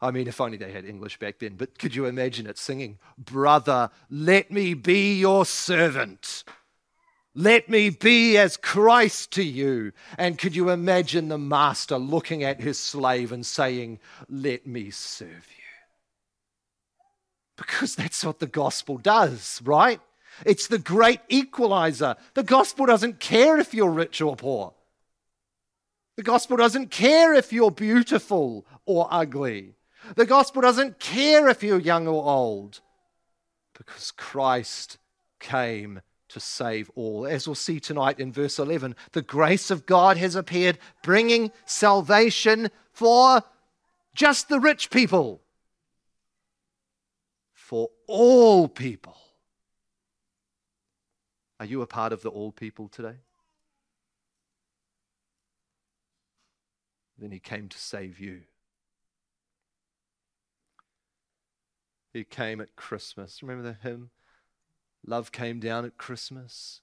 I 0.00 0.10
mean, 0.10 0.28
if 0.28 0.40
only 0.40 0.58
they 0.58 0.72
had 0.72 0.84
English 0.84 1.18
back 1.18 1.38
then, 1.38 1.54
but 1.56 1.78
could 1.78 1.94
you 1.94 2.06
imagine 2.06 2.46
it 2.46 2.58
singing, 2.58 2.98
Brother, 3.16 3.90
let 4.10 4.50
me 4.50 4.74
be 4.74 5.18
your 5.18 5.46
servant. 5.46 6.44
Let 7.34 7.68
me 7.68 7.90
be 7.90 8.36
as 8.36 8.56
Christ 8.56 9.30
to 9.32 9.44
you. 9.44 9.92
And 10.16 10.38
could 10.38 10.56
you 10.56 10.70
imagine 10.70 11.28
the 11.28 11.38
master 11.38 11.96
looking 11.96 12.42
at 12.42 12.60
his 12.60 12.78
slave 12.78 13.32
and 13.32 13.46
saying, 13.46 14.00
Let 14.28 14.66
me 14.66 14.90
serve 14.90 15.28
you? 15.28 15.64
Because 17.56 17.94
that's 17.94 18.24
what 18.24 18.38
the 18.38 18.46
gospel 18.46 18.98
does, 18.98 19.60
right? 19.64 20.00
It's 20.44 20.68
the 20.68 20.78
great 20.78 21.20
equalizer. 21.28 22.16
The 22.34 22.42
gospel 22.44 22.86
doesn't 22.86 23.20
care 23.20 23.58
if 23.58 23.74
you're 23.74 23.90
rich 23.90 24.20
or 24.20 24.36
poor. 24.36 24.74
The 26.18 26.24
gospel 26.24 26.56
doesn't 26.56 26.90
care 26.90 27.32
if 27.32 27.52
you're 27.52 27.70
beautiful 27.70 28.66
or 28.86 29.06
ugly. 29.08 29.76
The 30.16 30.26
gospel 30.26 30.60
doesn't 30.62 30.98
care 30.98 31.48
if 31.48 31.62
you're 31.62 31.78
young 31.78 32.08
or 32.08 32.24
old. 32.24 32.80
Because 33.72 34.10
Christ 34.10 34.98
came 35.38 36.00
to 36.30 36.40
save 36.40 36.90
all. 36.96 37.24
As 37.24 37.46
we'll 37.46 37.54
see 37.54 37.78
tonight 37.78 38.18
in 38.18 38.32
verse 38.32 38.58
11, 38.58 38.96
the 39.12 39.22
grace 39.22 39.70
of 39.70 39.86
God 39.86 40.16
has 40.16 40.34
appeared, 40.34 40.80
bringing 41.04 41.52
salvation 41.66 42.72
for 42.92 43.44
just 44.12 44.48
the 44.48 44.58
rich 44.58 44.90
people, 44.90 45.40
for 47.54 47.90
all 48.08 48.66
people. 48.66 49.16
Are 51.60 51.66
you 51.66 51.80
a 51.80 51.86
part 51.86 52.12
of 52.12 52.22
the 52.22 52.30
all 52.30 52.50
people 52.50 52.88
today? 52.88 53.18
Then 57.18 57.32
he 57.32 57.40
came 57.40 57.68
to 57.68 57.78
save 57.78 58.20
you. 58.20 58.42
He 62.12 62.24
came 62.24 62.60
at 62.60 62.76
Christmas. 62.76 63.42
Remember 63.42 63.62
the 63.62 63.88
hymn? 63.88 64.10
Love 65.06 65.32
came 65.32 65.60
down 65.60 65.84
at 65.84 65.96
Christmas 65.96 66.80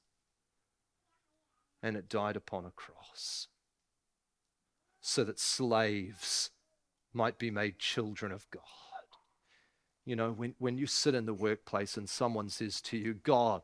and 1.82 1.96
it 1.96 2.10
died 2.10 2.36
upon 2.36 2.66
a 2.66 2.72
cross 2.72 3.48
so 5.02 5.24
that 5.24 5.40
slaves 5.40 6.50
might 7.14 7.38
be 7.38 7.52
made 7.52 7.78
children 7.78 8.32
of 8.32 8.50
God. 8.50 8.62
You 10.06 10.16
know, 10.16 10.32
when, 10.32 10.56
when 10.60 10.78
you 10.78 10.88
sit 10.88 11.16
in 11.16 11.26
the 11.26 11.34
workplace 11.34 11.98
and 11.98 12.10
someone 12.10 12.50
says 12.50 12.82
to 12.82 12.98
you, 12.98 13.14
God, 13.14 13.62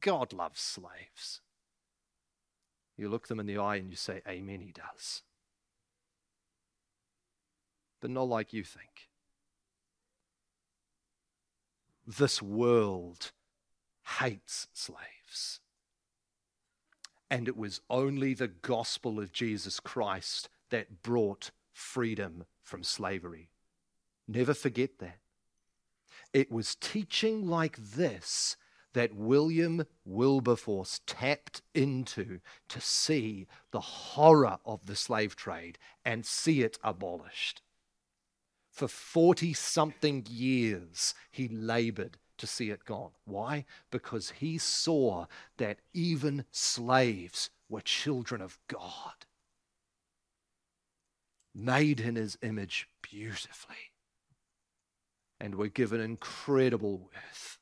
God 0.00 0.32
loves 0.32 0.60
slaves. 0.60 1.40
You 3.00 3.08
look 3.08 3.28
them 3.28 3.40
in 3.40 3.46
the 3.46 3.56
eye 3.56 3.76
and 3.76 3.88
you 3.88 3.96
say, 3.96 4.20
Amen, 4.28 4.60
he 4.60 4.72
does. 4.72 5.22
But 8.02 8.10
not 8.10 8.28
like 8.28 8.52
you 8.52 8.62
think 8.62 9.08
this 12.06 12.42
world 12.42 13.32
hates 14.18 14.66
slaves. 14.74 15.60
And 17.30 17.48
it 17.48 17.56
was 17.56 17.80
only 17.88 18.34
the 18.34 18.48
gospel 18.48 19.18
of 19.18 19.32
Jesus 19.32 19.80
Christ 19.80 20.50
that 20.68 21.02
brought 21.02 21.52
freedom 21.72 22.44
from 22.62 22.82
slavery. 22.82 23.48
Never 24.28 24.52
forget 24.52 24.98
that. 24.98 25.20
It 26.34 26.52
was 26.52 26.74
teaching 26.74 27.48
like 27.48 27.78
this 27.78 28.58
that 28.92 29.14
William 29.14 29.84
Wilberforce 30.04 31.00
tapped 31.06 31.62
into 31.74 32.40
to 32.68 32.80
see 32.80 33.46
the 33.70 33.80
horror 33.80 34.58
of 34.64 34.86
the 34.86 34.96
slave 34.96 35.36
trade 35.36 35.78
and 36.04 36.26
see 36.26 36.62
it 36.62 36.78
abolished. 36.82 37.62
For 38.70 38.88
40 38.88 39.52
something 39.54 40.26
years, 40.28 41.14
he 41.30 41.48
labored 41.48 42.18
to 42.38 42.46
see 42.46 42.70
it 42.70 42.84
gone. 42.84 43.10
Why? 43.24 43.66
Because 43.90 44.30
he 44.30 44.58
saw 44.58 45.26
that 45.58 45.80
even 45.92 46.44
slaves 46.50 47.50
were 47.68 47.82
children 47.82 48.40
of 48.40 48.58
God, 48.66 49.26
made 51.54 52.00
in 52.00 52.16
his 52.16 52.38
image 52.42 52.88
beautifully, 53.02 53.92
and 55.38 55.54
were 55.54 55.68
given 55.68 56.00
incredible 56.00 56.98
worth. 56.98 57.59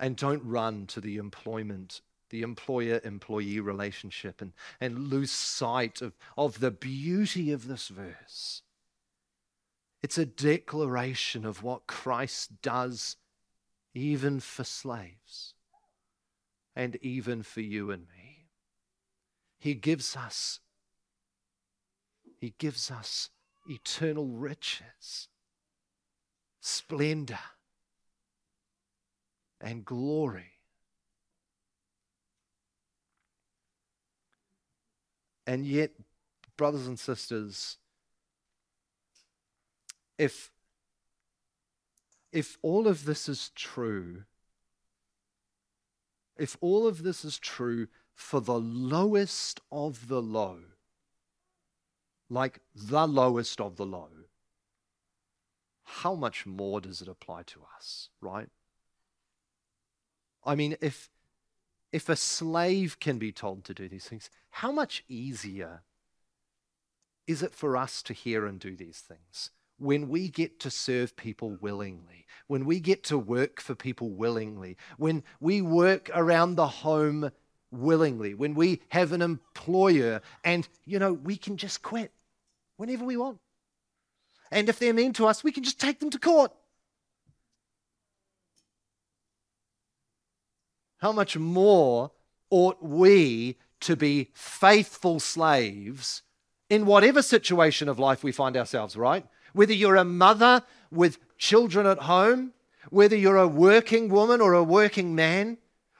And 0.00 0.16
don't 0.16 0.42
run 0.44 0.86
to 0.88 1.00
the 1.00 1.18
employment 1.18 2.00
the 2.30 2.42
employer 2.42 3.00
employee 3.04 3.60
relationship 3.60 4.40
and, 4.40 4.52
and 4.80 5.10
lose 5.10 5.32
sight 5.32 6.00
of, 6.00 6.12
of 6.38 6.60
the 6.60 6.70
beauty 6.70 7.52
of 7.52 7.66
this 7.66 7.88
verse. 7.88 8.62
It's 10.02 10.16
a 10.16 10.24
declaration 10.24 11.44
of 11.44 11.62
what 11.62 11.86
Christ 11.86 12.62
does 12.62 13.16
even 13.92 14.40
for 14.40 14.64
slaves 14.64 15.54
and 16.74 16.96
even 17.02 17.42
for 17.42 17.60
you 17.60 17.90
and 17.90 18.02
me. 18.02 18.46
He 19.58 19.74
gives 19.74 20.16
us 20.16 20.60
he 22.38 22.54
gives 22.56 22.90
us 22.90 23.28
eternal 23.68 24.26
riches, 24.26 25.28
splendor, 26.62 27.38
and 29.60 29.84
glory 29.84 30.50
And 35.50 35.66
yet, 35.66 35.90
brothers 36.56 36.86
and 36.86 36.96
sisters, 36.96 37.76
if 40.16 40.52
if 42.30 42.56
all 42.62 42.86
of 42.86 43.04
this 43.04 43.28
is 43.28 43.50
true, 43.56 44.22
if 46.36 46.56
all 46.60 46.86
of 46.86 47.02
this 47.02 47.24
is 47.24 47.36
true 47.36 47.88
for 48.14 48.40
the 48.40 48.60
lowest 48.60 49.60
of 49.72 50.06
the 50.06 50.22
low, 50.22 50.58
like 52.28 52.60
the 52.72 53.08
lowest 53.08 53.60
of 53.60 53.74
the 53.74 53.86
low, 53.86 54.10
how 55.82 56.14
much 56.14 56.46
more 56.46 56.80
does 56.80 57.02
it 57.02 57.08
apply 57.08 57.42
to 57.46 57.62
us, 57.76 58.10
right? 58.20 58.50
I 60.44 60.54
mean, 60.54 60.76
if 60.80 61.10
if 61.92 62.08
a 62.08 62.16
slave 62.16 62.98
can 63.00 63.18
be 63.18 63.32
told 63.32 63.64
to 63.64 63.74
do 63.74 63.88
these 63.88 64.06
things, 64.06 64.30
how 64.50 64.70
much 64.70 65.04
easier 65.08 65.82
is 67.26 67.42
it 67.42 67.54
for 67.54 67.76
us 67.76 68.02
to 68.02 68.12
hear 68.12 68.46
and 68.46 68.60
do 68.60 68.76
these 68.76 69.00
things? 69.00 69.50
When 69.78 70.08
we 70.08 70.28
get 70.28 70.60
to 70.60 70.70
serve 70.70 71.16
people 71.16 71.56
willingly, 71.60 72.26
when 72.46 72.64
we 72.64 72.80
get 72.80 73.02
to 73.04 73.18
work 73.18 73.60
for 73.60 73.74
people 73.74 74.10
willingly, 74.10 74.76
when 74.98 75.24
we 75.40 75.62
work 75.62 76.10
around 76.14 76.54
the 76.54 76.66
home 76.66 77.30
willingly, 77.70 78.34
when 78.34 78.54
we 78.54 78.82
have 78.88 79.12
an 79.12 79.22
employer 79.22 80.20
and, 80.44 80.68
you 80.84 80.98
know, 80.98 81.12
we 81.12 81.36
can 81.36 81.56
just 81.56 81.82
quit 81.82 82.12
whenever 82.76 83.04
we 83.04 83.16
want. 83.16 83.38
And 84.50 84.68
if 84.68 84.78
they're 84.78 84.92
mean 84.92 85.12
to 85.14 85.26
us, 85.26 85.44
we 85.44 85.52
can 85.52 85.62
just 85.62 85.80
take 85.80 86.00
them 86.00 86.10
to 86.10 86.18
court. 86.18 86.52
How 91.00 91.12
much 91.12 91.36
more 91.36 92.12
ought 92.50 92.82
we 92.82 93.56
to 93.80 93.96
be 93.96 94.30
faithful 94.34 95.18
slaves 95.20 96.22
in 96.68 96.86
whatever 96.86 97.22
situation 97.22 97.88
of 97.88 97.98
life 97.98 98.22
we 98.22 98.32
find 98.32 98.56
ourselves, 98.56 98.96
right? 98.96 99.26
Whether 99.52 99.72
you're 99.72 99.96
a 99.96 100.04
mother 100.04 100.62
with 100.90 101.18
children 101.38 101.86
at 101.86 102.00
home, 102.00 102.52
whether 102.90 103.16
you're 103.16 103.36
a 103.36 103.48
working 103.48 104.08
woman 104.08 104.40
or 104.40 104.52
a 104.52 104.62
working 104.62 105.14
man, 105.14 105.58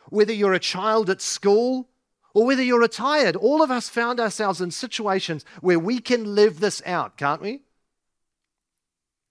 whether 0.08 0.32
you're 0.32 0.54
a 0.54 0.60
child 0.60 1.10
at 1.10 1.20
school, 1.20 1.88
or 2.34 2.46
whether 2.46 2.62
you're 2.62 2.80
retired, 2.80 3.36
all 3.36 3.62
of 3.62 3.70
us 3.70 3.88
found 3.88 4.20
ourselves 4.20 4.60
in 4.60 4.70
situations 4.70 5.44
where 5.60 5.78
we 5.78 5.98
can 5.98 6.34
live 6.34 6.60
this 6.60 6.80
out, 6.86 7.16
can't 7.16 7.42
we? 7.42 7.62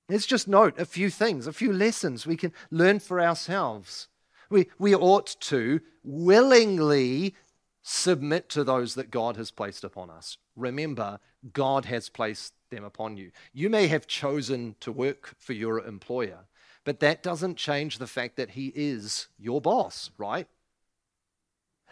Let's 0.09 0.25
just 0.25 0.47
note 0.47 0.77
a 0.79 0.85
few 0.85 1.09
things, 1.09 1.47
a 1.47 1.53
few 1.53 1.71
lessons 1.71 2.25
we 2.25 2.35
can 2.35 2.51
learn 2.71 2.99
for 2.99 3.21
ourselves. 3.21 4.07
We, 4.49 4.67
we 4.77 4.95
ought 4.95 5.35
to 5.41 5.81
willingly 6.03 7.35
submit 7.81 8.49
to 8.49 8.63
those 8.63 8.95
that 8.95 9.11
God 9.11 9.37
has 9.37 9.51
placed 9.51 9.83
upon 9.83 10.09
us. 10.09 10.37
Remember, 10.55 11.19
God 11.53 11.85
has 11.85 12.09
placed 12.09 12.53
them 12.69 12.83
upon 12.83 13.17
you. 13.17 13.31
You 13.53 13.69
may 13.69 13.87
have 13.87 14.07
chosen 14.07 14.75
to 14.81 14.91
work 14.91 15.35
for 15.37 15.53
your 15.53 15.79
employer, 15.79 16.39
but 16.83 16.99
that 16.99 17.23
doesn't 17.23 17.57
change 17.57 17.97
the 17.97 18.07
fact 18.07 18.35
that 18.37 18.51
He 18.51 18.71
is 18.75 19.27
your 19.37 19.61
boss, 19.61 20.11
right? 20.17 20.47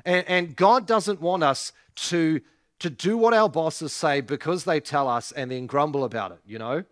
And, 0.06 0.28
and 0.28 0.56
God 0.56 0.86
doesn't 0.86 1.22
want 1.22 1.44
us 1.44 1.72
to, 1.96 2.42
to 2.80 2.90
do 2.90 3.18
what 3.18 3.34
our 3.34 3.50
bosses 3.50 3.94
say 3.94 4.22
because 4.22 4.64
they 4.64 4.80
tell 4.80 5.08
us 5.08 5.32
and 5.32 5.50
then 5.50 5.66
grumble 5.66 6.04
about 6.04 6.32
it, 6.32 6.40
you 6.46 6.60
know? 6.60 6.84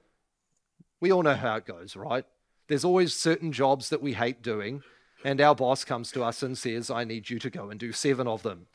We 0.99 1.11
all 1.11 1.23
know 1.23 1.35
how 1.35 1.55
it 1.57 1.65
goes, 1.65 1.95
right? 1.95 2.25
There's 2.67 2.85
always 2.85 3.13
certain 3.13 3.51
jobs 3.51 3.89
that 3.89 4.01
we 4.01 4.13
hate 4.13 4.41
doing, 4.41 4.81
and 5.25 5.41
our 5.41 5.55
boss 5.55 5.83
comes 5.83 6.11
to 6.11 6.23
us 6.23 6.43
and 6.43 6.55
says, 6.55 6.91
I 6.91 7.03
need 7.03 7.31
you 7.31 7.39
to 7.39 7.49
go 7.49 7.71
and 7.71 7.79
do 7.79 7.91
seven 7.91 8.27
of 8.27 8.43
them. 8.43 8.67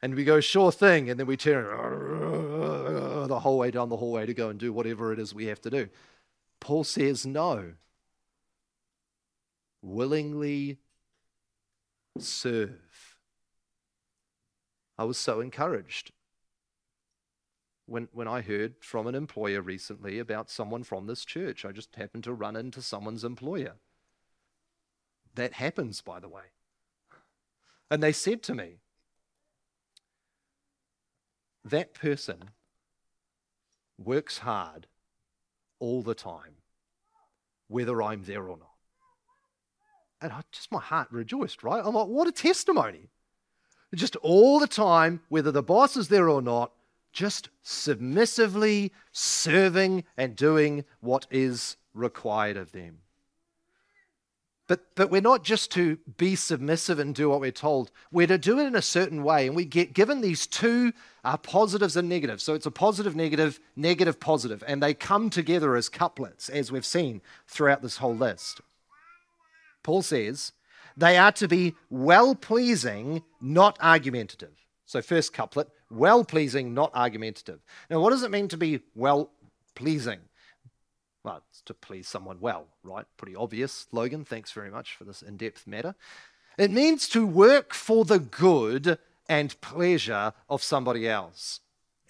And 0.00 0.14
we 0.14 0.22
go, 0.22 0.38
sure 0.38 0.70
thing. 0.70 1.10
And 1.10 1.18
then 1.18 1.26
we 1.26 1.36
turn 1.36 1.64
the 3.26 3.40
whole 3.40 3.58
way 3.58 3.72
down 3.72 3.88
the 3.88 3.96
hallway 3.96 4.26
to 4.26 4.32
go 4.32 4.48
and 4.48 4.60
do 4.60 4.72
whatever 4.72 5.12
it 5.12 5.18
is 5.18 5.34
we 5.34 5.46
have 5.46 5.60
to 5.62 5.70
do. 5.70 5.88
Paul 6.60 6.84
says 6.84 7.26
no. 7.26 7.72
Willingly 9.82 10.78
serve. 12.16 13.16
I 14.96 15.02
was 15.02 15.18
so 15.18 15.40
encouraged 15.40 16.12
when, 17.86 18.06
when 18.12 18.28
I 18.28 18.40
heard 18.40 18.74
from 18.82 19.08
an 19.08 19.16
employer 19.16 19.60
recently 19.60 20.20
about 20.20 20.48
someone 20.48 20.84
from 20.84 21.08
this 21.08 21.24
church. 21.24 21.64
I 21.64 21.72
just 21.72 21.96
happened 21.96 22.22
to 22.22 22.32
run 22.32 22.54
into 22.54 22.80
someone's 22.80 23.24
employer. 23.24 23.74
That 25.34 25.54
happens, 25.54 26.00
by 26.00 26.20
the 26.20 26.28
way. 26.28 26.42
And 27.90 28.02
they 28.02 28.12
said 28.12 28.42
to 28.44 28.54
me, 28.54 28.78
that 31.64 31.94
person 31.94 32.50
works 33.98 34.38
hard 34.38 34.86
all 35.78 36.02
the 36.02 36.14
time, 36.14 36.56
whether 37.68 38.02
I'm 38.02 38.24
there 38.24 38.48
or 38.48 38.56
not. 38.56 38.68
And 40.20 40.32
I, 40.32 40.42
just 40.52 40.72
my 40.72 40.80
heart 40.80 41.08
rejoiced, 41.10 41.62
right? 41.62 41.82
I'm 41.84 41.94
like, 41.94 42.06
what 42.06 42.28
a 42.28 42.32
testimony. 42.32 43.08
Just 43.94 44.16
all 44.16 44.58
the 44.58 44.66
time, 44.66 45.20
whether 45.28 45.52
the 45.52 45.62
boss 45.62 45.96
is 45.96 46.08
there 46.08 46.28
or 46.28 46.42
not, 46.42 46.72
just 47.12 47.48
submissively 47.62 48.92
serving 49.12 50.04
and 50.16 50.34
doing 50.34 50.84
what 51.00 51.26
is 51.30 51.76
required 51.92 52.56
of 52.56 52.72
them. 52.72 52.98
But, 54.66 54.94
but 54.94 55.10
we're 55.10 55.20
not 55.20 55.44
just 55.44 55.70
to 55.72 55.98
be 56.16 56.36
submissive 56.36 56.98
and 56.98 57.14
do 57.14 57.28
what 57.28 57.40
we're 57.40 57.50
told. 57.50 57.90
We're 58.10 58.26
to 58.28 58.38
do 58.38 58.58
it 58.58 58.66
in 58.66 58.74
a 58.74 58.82
certain 58.82 59.22
way. 59.22 59.46
And 59.46 59.54
we 59.54 59.66
get 59.66 59.92
given 59.92 60.22
these 60.22 60.46
two 60.46 60.92
uh, 61.22 61.36
positives 61.36 61.96
and 61.96 62.08
negatives. 62.08 62.42
So 62.42 62.54
it's 62.54 62.64
a 62.64 62.70
positive, 62.70 63.14
negative, 63.14 63.60
negative, 63.76 64.18
positive. 64.18 64.64
And 64.66 64.82
they 64.82 64.94
come 64.94 65.28
together 65.28 65.76
as 65.76 65.90
couplets, 65.90 66.48
as 66.48 66.72
we've 66.72 66.86
seen 66.86 67.20
throughout 67.46 67.82
this 67.82 67.98
whole 67.98 68.16
list. 68.16 68.62
Paul 69.82 70.00
says, 70.00 70.52
they 70.96 71.18
are 71.18 71.32
to 71.32 71.48
be 71.48 71.74
well 71.90 72.34
pleasing, 72.34 73.22
not 73.40 73.76
argumentative. 73.82 74.52
So, 74.86 75.02
first 75.02 75.32
couplet, 75.32 75.68
well 75.90 76.24
pleasing, 76.24 76.72
not 76.72 76.90
argumentative. 76.94 77.60
Now, 77.90 78.00
what 78.00 78.10
does 78.10 78.22
it 78.22 78.30
mean 78.30 78.48
to 78.48 78.56
be 78.56 78.80
well 78.94 79.30
pleasing? 79.74 80.20
Well, 81.24 81.42
it's 81.50 81.62
to 81.62 81.74
please 81.74 82.06
someone 82.06 82.38
well, 82.38 82.66
right? 82.82 83.06
Pretty 83.16 83.34
obvious. 83.34 83.86
Logan, 83.92 84.24
thanks 84.24 84.52
very 84.52 84.70
much 84.70 84.94
for 84.94 85.04
this 85.04 85.22
in 85.22 85.38
depth 85.38 85.66
matter. 85.66 85.94
It 86.58 86.70
means 86.70 87.08
to 87.08 87.26
work 87.26 87.72
for 87.72 88.04
the 88.04 88.18
good 88.18 88.98
and 89.26 89.58
pleasure 89.62 90.34
of 90.50 90.62
somebody 90.62 91.08
else. 91.08 91.60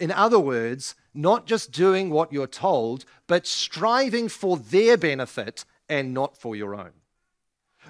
In 0.00 0.10
other 0.10 0.40
words, 0.40 0.96
not 1.14 1.46
just 1.46 1.70
doing 1.70 2.10
what 2.10 2.32
you're 2.32 2.48
told, 2.48 3.04
but 3.28 3.46
striving 3.46 4.28
for 4.28 4.56
their 4.56 4.96
benefit 4.96 5.64
and 5.88 6.12
not 6.12 6.36
for 6.36 6.56
your 6.56 6.74
own. 6.74 6.90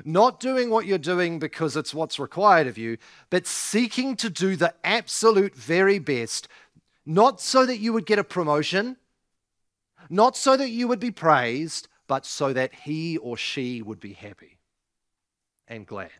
Not 0.05 0.41
doing 0.41 0.69
what 0.69 0.85
you're 0.85 0.99
doing 0.99 1.39
because 1.39 1.75
it's 1.77 1.95
what's 1.95 2.19
required 2.19 2.67
of 2.67 2.77
you, 2.77 2.99
but 3.31 3.47
seeking 3.47 4.17
to 4.17 4.29
do 4.29 4.57
the 4.57 4.75
absolute 4.85 5.55
very 5.55 5.99
best, 5.99 6.49
not 7.07 7.41
so 7.41 7.65
that 7.65 7.79
you 7.79 7.95
would 7.95 8.05
get 8.05 8.19
a 8.19 8.25
promotion, 8.25 8.97
not 10.11 10.37
so 10.37 10.57
that 10.57 10.71
you 10.71 10.89
would 10.89 11.01
be 11.01 11.11
praised, 11.11 11.89
but 12.07 12.27
so 12.27 12.53
that 12.53 12.75
he 12.75 13.17
or 13.19 13.37
she 13.37 13.83
would 13.83 14.01
be 14.01 14.13
happy 14.13 14.59
and 15.67 15.87
glad. 15.87 16.11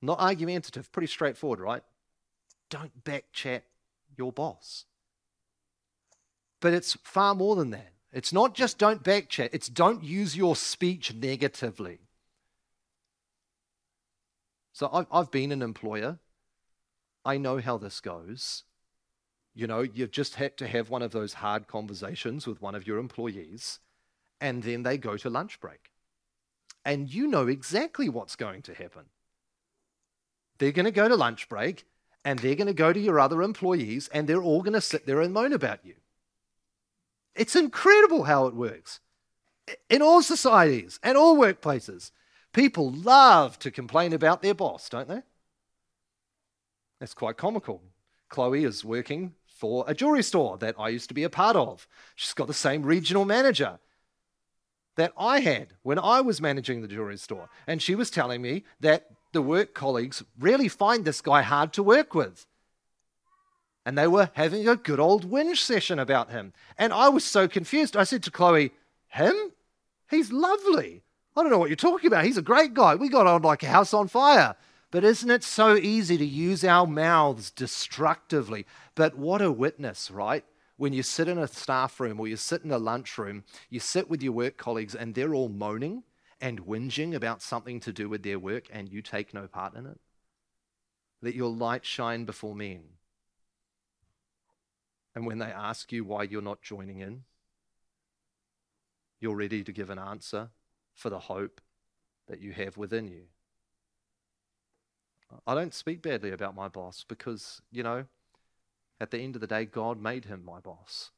Not 0.00 0.20
argumentative, 0.20 0.92
pretty 0.92 1.08
straightforward, 1.08 1.60
right? 1.60 1.82
Don't 2.70 3.04
backchat 3.04 3.62
your 4.16 4.32
boss. 4.32 4.84
But 6.60 6.74
it's 6.74 6.96
far 7.04 7.34
more 7.34 7.56
than 7.56 7.70
that. 7.70 7.92
It's 8.12 8.32
not 8.32 8.54
just 8.54 8.78
don't 8.78 9.02
backchat, 9.02 9.50
it's 9.52 9.68
don't 9.68 10.02
use 10.02 10.36
your 10.36 10.56
speech 10.56 11.14
negatively. 11.14 11.98
So 14.72 14.88
I've, 14.92 15.06
I've 15.10 15.30
been 15.30 15.52
an 15.52 15.62
employer. 15.62 16.18
I 17.24 17.36
know 17.36 17.58
how 17.58 17.78
this 17.78 18.00
goes. 18.00 18.64
You 19.58 19.66
know, 19.66 19.80
you've 19.80 20.12
just 20.12 20.36
had 20.36 20.56
to 20.58 20.68
have 20.68 20.88
one 20.88 21.02
of 21.02 21.10
those 21.10 21.32
hard 21.32 21.66
conversations 21.66 22.46
with 22.46 22.62
one 22.62 22.76
of 22.76 22.86
your 22.86 22.98
employees, 22.98 23.80
and 24.40 24.62
then 24.62 24.84
they 24.84 24.96
go 24.96 25.16
to 25.16 25.28
lunch 25.28 25.58
break. 25.58 25.90
And 26.84 27.12
you 27.12 27.26
know 27.26 27.48
exactly 27.48 28.08
what's 28.08 28.36
going 28.36 28.62
to 28.62 28.72
happen. 28.72 29.06
They're 30.58 30.70
going 30.70 30.84
to 30.84 30.92
go 30.92 31.08
to 31.08 31.16
lunch 31.16 31.48
break, 31.48 31.86
and 32.24 32.38
they're 32.38 32.54
going 32.54 32.68
to 32.68 32.72
go 32.72 32.92
to 32.92 33.00
your 33.00 33.18
other 33.18 33.42
employees, 33.42 34.06
and 34.14 34.28
they're 34.28 34.40
all 34.40 34.62
going 34.62 34.74
to 34.74 34.80
sit 34.80 35.06
there 35.06 35.20
and 35.20 35.34
moan 35.34 35.52
about 35.52 35.84
you. 35.84 35.96
It's 37.34 37.56
incredible 37.56 38.22
how 38.22 38.46
it 38.46 38.54
works. 38.54 39.00
In 39.90 40.02
all 40.02 40.22
societies 40.22 41.00
and 41.02 41.18
all 41.18 41.36
workplaces, 41.36 42.12
people 42.52 42.92
love 42.92 43.58
to 43.58 43.72
complain 43.72 44.12
about 44.12 44.40
their 44.40 44.54
boss, 44.54 44.88
don't 44.88 45.08
they? 45.08 45.22
That's 47.00 47.12
quite 47.12 47.36
comical. 47.36 47.82
Chloe 48.28 48.62
is 48.62 48.84
working 48.84 49.34
for 49.58 49.84
a 49.88 49.94
jewelry 49.94 50.22
store 50.22 50.56
that 50.58 50.76
I 50.78 50.88
used 50.88 51.08
to 51.08 51.14
be 51.14 51.24
a 51.24 51.30
part 51.30 51.56
of. 51.56 51.88
She's 52.14 52.32
got 52.32 52.46
the 52.46 52.54
same 52.54 52.84
regional 52.84 53.24
manager 53.24 53.80
that 54.94 55.12
I 55.18 55.40
had 55.40 55.74
when 55.82 55.98
I 55.98 56.20
was 56.20 56.40
managing 56.40 56.80
the 56.80 56.86
jewelry 56.86 57.16
store. 57.16 57.48
And 57.66 57.82
she 57.82 57.96
was 57.96 58.08
telling 58.08 58.40
me 58.40 58.62
that 58.78 59.06
the 59.32 59.42
work 59.42 59.74
colleagues 59.74 60.22
really 60.38 60.68
find 60.68 61.04
this 61.04 61.20
guy 61.20 61.42
hard 61.42 61.72
to 61.72 61.82
work 61.82 62.14
with. 62.14 62.46
And 63.84 63.98
they 63.98 64.06
were 64.06 64.30
having 64.34 64.68
a 64.68 64.76
good 64.76 65.00
old 65.00 65.28
whinge 65.28 65.56
session 65.56 65.98
about 65.98 66.30
him. 66.30 66.52
And 66.78 66.92
I 66.92 67.08
was 67.08 67.24
so 67.24 67.48
confused. 67.48 67.96
I 67.96 68.04
said 68.04 68.22
to 68.24 68.30
Chloe, 68.30 68.70
Him? 69.08 69.34
He's 70.08 70.30
lovely. 70.30 71.02
I 71.36 71.42
don't 71.42 71.50
know 71.50 71.58
what 71.58 71.68
you're 71.68 71.76
talking 71.76 72.06
about. 72.06 72.24
He's 72.24 72.36
a 72.36 72.42
great 72.42 72.74
guy. 72.74 72.94
We 72.94 73.08
got 73.08 73.26
on 73.26 73.42
like 73.42 73.64
a 73.64 73.68
house 73.68 73.92
on 73.92 74.06
fire. 74.06 74.54
But 74.90 75.04
isn't 75.04 75.30
it 75.30 75.44
so 75.44 75.76
easy 75.76 76.16
to 76.16 76.24
use 76.24 76.64
our 76.64 76.86
mouths 76.86 77.50
destructively? 77.50 78.66
But 78.94 79.16
what 79.16 79.42
a 79.42 79.52
witness, 79.52 80.10
right? 80.10 80.44
When 80.76 80.92
you 80.92 81.02
sit 81.02 81.28
in 81.28 81.38
a 81.38 81.48
staff 81.48 82.00
room 82.00 82.20
or 82.20 82.26
you 82.26 82.36
sit 82.36 82.62
in 82.62 82.70
a 82.70 82.78
lunchroom, 82.78 83.44
you 83.68 83.80
sit 83.80 84.08
with 84.08 84.22
your 84.22 84.32
work 84.32 84.56
colleagues 84.56 84.94
and 84.94 85.14
they're 85.14 85.34
all 85.34 85.48
moaning 85.48 86.04
and 86.40 86.66
whinging 86.66 87.14
about 87.14 87.42
something 87.42 87.80
to 87.80 87.92
do 87.92 88.08
with 88.08 88.22
their 88.22 88.38
work 88.38 88.68
and 88.70 88.88
you 88.88 89.02
take 89.02 89.34
no 89.34 89.46
part 89.46 89.74
in 89.74 89.86
it. 89.86 90.00
Let 91.20 91.34
your 91.34 91.50
light 91.50 91.84
shine 91.84 92.24
before 92.24 92.54
men. 92.54 92.84
And 95.14 95.26
when 95.26 95.38
they 95.38 95.46
ask 95.46 95.90
you 95.90 96.04
why 96.04 96.22
you're 96.22 96.40
not 96.40 96.62
joining 96.62 97.00
in, 97.00 97.24
you're 99.20 99.34
ready 99.34 99.64
to 99.64 99.72
give 99.72 99.90
an 99.90 99.98
answer 99.98 100.50
for 100.94 101.10
the 101.10 101.18
hope 101.18 101.60
that 102.28 102.40
you 102.40 102.52
have 102.52 102.76
within 102.76 103.08
you. 103.08 103.22
I 105.46 105.54
don't 105.54 105.74
speak 105.74 106.02
badly 106.02 106.30
about 106.30 106.54
my 106.54 106.68
boss 106.68 107.04
because, 107.06 107.60
you 107.70 107.82
know, 107.82 108.06
at 109.00 109.10
the 109.10 109.18
end 109.18 109.34
of 109.34 109.40
the 109.40 109.46
day, 109.46 109.64
God 109.64 110.00
made 110.00 110.24
him 110.24 110.44
my 110.44 110.60
boss. 110.60 111.10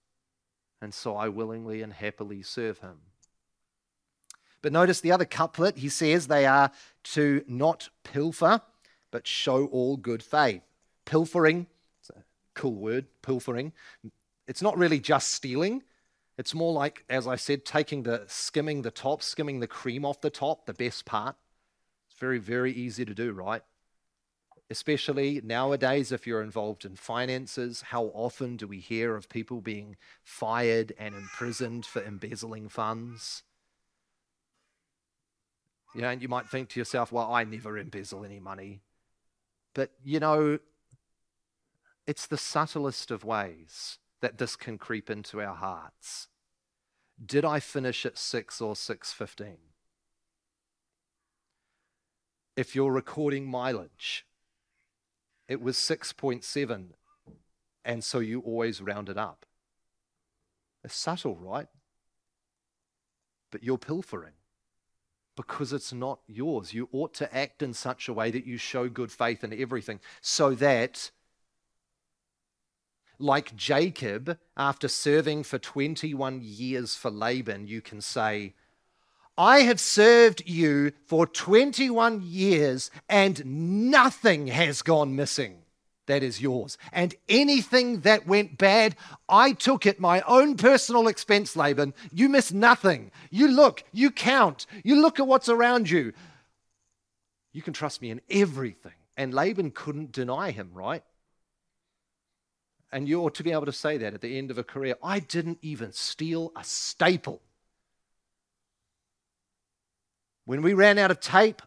And 0.82 0.92
so 0.94 1.16
I 1.16 1.28
willingly 1.28 1.82
and 1.82 1.92
happily 1.92 2.42
serve 2.42 2.78
him. 2.78 2.98
But 4.62 4.72
notice 4.72 5.00
the 5.00 5.12
other 5.12 5.24
couplet, 5.24 5.78
he 5.78 5.88
says 5.88 6.26
they 6.26 6.46
are 6.46 6.70
to 7.04 7.44
not 7.46 7.88
pilfer, 8.04 8.60
but 9.10 9.26
show 9.26 9.66
all 9.66 9.96
good 9.96 10.22
faith. 10.22 10.62
Pilfering, 11.04 11.66
it's 12.00 12.10
a 12.10 12.24
cool 12.54 12.74
word, 12.74 13.06
pilfering. 13.22 13.72
It's 14.46 14.62
not 14.62 14.76
really 14.76 15.00
just 15.00 15.32
stealing. 15.32 15.82
It's 16.36 16.54
more 16.54 16.72
like, 16.72 17.04
as 17.08 17.26
I 17.26 17.36
said, 17.36 17.64
taking 17.64 18.02
the 18.02 18.24
skimming 18.26 18.82
the 18.82 18.90
top, 18.90 19.22
skimming 19.22 19.60
the 19.60 19.66
cream 19.66 20.04
off 20.04 20.20
the 20.20 20.30
top, 20.30 20.66
the 20.66 20.74
best 20.74 21.04
part. 21.04 21.36
It's 22.08 22.18
very, 22.18 22.38
very 22.38 22.72
easy 22.72 23.04
to 23.04 23.14
do, 23.14 23.32
right? 23.32 23.62
Especially 24.70 25.40
nowadays, 25.42 26.12
if 26.12 26.26
you're 26.26 26.42
involved 26.42 26.84
in 26.84 26.94
finances, 26.94 27.82
how 27.88 28.04
often 28.14 28.56
do 28.56 28.68
we 28.68 28.78
hear 28.78 29.16
of 29.16 29.28
people 29.28 29.60
being 29.60 29.96
fired 30.22 30.92
and 30.96 31.14
imprisoned 31.14 31.84
for 31.84 32.02
embezzling 32.02 32.68
funds? 32.68 33.42
You 35.92 36.02
know, 36.02 36.08
and 36.08 36.22
you 36.22 36.28
might 36.28 36.48
think 36.48 36.68
to 36.70 36.80
yourself, 36.80 37.10
well, 37.10 37.32
I 37.32 37.42
never 37.42 37.76
embezzle 37.76 38.24
any 38.24 38.38
money. 38.38 38.82
But, 39.74 39.90
you 40.04 40.20
know, 40.20 40.60
it's 42.06 42.28
the 42.28 42.38
subtlest 42.38 43.10
of 43.10 43.24
ways 43.24 43.98
that 44.20 44.38
this 44.38 44.54
can 44.54 44.78
creep 44.78 45.10
into 45.10 45.40
our 45.40 45.54
hearts. 45.54 46.28
Did 47.24 47.44
I 47.44 47.58
finish 47.58 48.06
at 48.06 48.18
6 48.18 48.60
or 48.60 48.74
6.15? 48.74 49.56
If 52.56 52.76
you're 52.76 52.92
recording 52.92 53.46
mileage, 53.46 54.26
it 55.50 55.60
was 55.60 55.76
6.7. 55.76 56.84
And 57.84 58.04
so 58.04 58.20
you 58.20 58.40
always 58.40 58.80
round 58.80 59.08
it 59.08 59.18
up. 59.18 59.44
It's 60.84 60.94
subtle, 60.94 61.36
right? 61.36 61.66
But 63.50 63.64
you're 63.64 63.76
pilfering 63.76 64.34
because 65.36 65.72
it's 65.72 65.92
not 65.92 66.20
yours. 66.28 66.72
You 66.72 66.88
ought 66.92 67.14
to 67.14 67.36
act 67.36 67.62
in 67.62 67.74
such 67.74 68.06
a 68.08 68.12
way 68.12 68.30
that 68.30 68.46
you 68.46 68.58
show 68.58 68.88
good 68.88 69.10
faith 69.10 69.42
in 69.42 69.52
everything 69.52 69.98
so 70.20 70.54
that 70.54 71.10
like 73.18 73.56
Jacob, 73.56 74.38
after 74.56 74.86
serving 74.86 75.42
for 75.42 75.58
21 75.58 76.40
years 76.44 76.94
for 76.94 77.10
Laban, 77.10 77.66
you 77.66 77.80
can 77.80 78.00
say, 78.00 78.54
I 79.40 79.60
have 79.60 79.80
served 79.80 80.42
you 80.44 80.92
for 81.06 81.26
21 81.26 82.20
years 82.22 82.90
and 83.08 83.90
nothing 83.90 84.48
has 84.48 84.82
gone 84.82 85.16
missing 85.16 85.62
that 86.08 86.22
is 86.22 86.42
yours. 86.42 86.76
And 86.92 87.14
anything 87.26 88.00
that 88.00 88.26
went 88.26 88.58
bad, 88.58 88.96
I 89.30 89.52
took 89.52 89.86
at 89.86 89.98
my 89.98 90.20
own 90.26 90.58
personal 90.58 91.08
expense, 91.08 91.56
Laban. 91.56 91.94
You 92.12 92.28
miss 92.28 92.52
nothing. 92.52 93.12
You 93.30 93.48
look, 93.48 93.82
you 93.92 94.10
count, 94.10 94.66
you 94.84 95.00
look 95.00 95.18
at 95.18 95.26
what's 95.26 95.48
around 95.48 95.88
you. 95.88 96.12
You 97.54 97.62
can 97.62 97.72
trust 97.72 98.02
me 98.02 98.10
in 98.10 98.20
everything. 98.28 98.92
And 99.16 99.32
Laban 99.32 99.70
couldn't 99.70 100.12
deny 100.12 100.50
him, 100.50 100.68
right? 100.74 101.02
And 102.92 103.08
you 103.08 103.22
ought 103.22 103.36
to 103.36 103.42
be 103.42 103.52
able 103.52 103.64
to 103.64 103.72
say 103.72 103.96
that 103.96 104.12
at 104.12 104.20
the 104.20 104.36
end 104.36 104.50
of 104.50 104.58
a 104.58 104.64
career. 104.64 104.96
I 105.02 105.18
didn't 105.18 105.60
even 105.62 105.94
steal 105.94 106.52
a 106.54 106.62
staple. 106.62 107.40
When 110.44 110.62
we 110.62 110.74
ran 110.74 110.98
out 110.98 111.10
of 111.10 111.20
tape, 111.20 111.62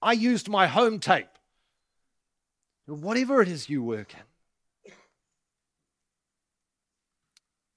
I 0.00 0.12
used 0.12 0.48
my 0.48 0.66
home 0.66 0.98
tape. 0.98 1.28
Whatever 2.86 3.40
it 3.40 3.48
is 3.48 3.68
you 3.68 3.82
work 3.82 4.14
in. 4.14 4.92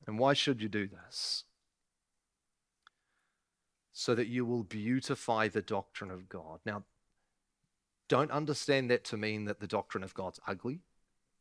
And 0.08 0.20
why 0.20 0.34
should 0.34 0.62
you 0.62 0.70
do 0.70 0.88
this? 0.88 1.44
So 3.94 4.14
that 4.16 4.28
you 4.28 4.46
will 4.46 4.64
beautify 4.64 5.48
the 5.48 5.62
doctrine 5.62 6.12
of 6.12 6.30
God. 6.30 6.60
Now, 6.66 6.84
don't 8.08 8.32
understand 8.32 8.92
that 8.92 9.04
to 9.06 9.18
mean 9.18 9.46
that 9.46 9.60
the 9.60 9.68
doctrine 9.68 10.04
of 10.04 10.14
God's 10.14 10.40
ugly 10.48 10.82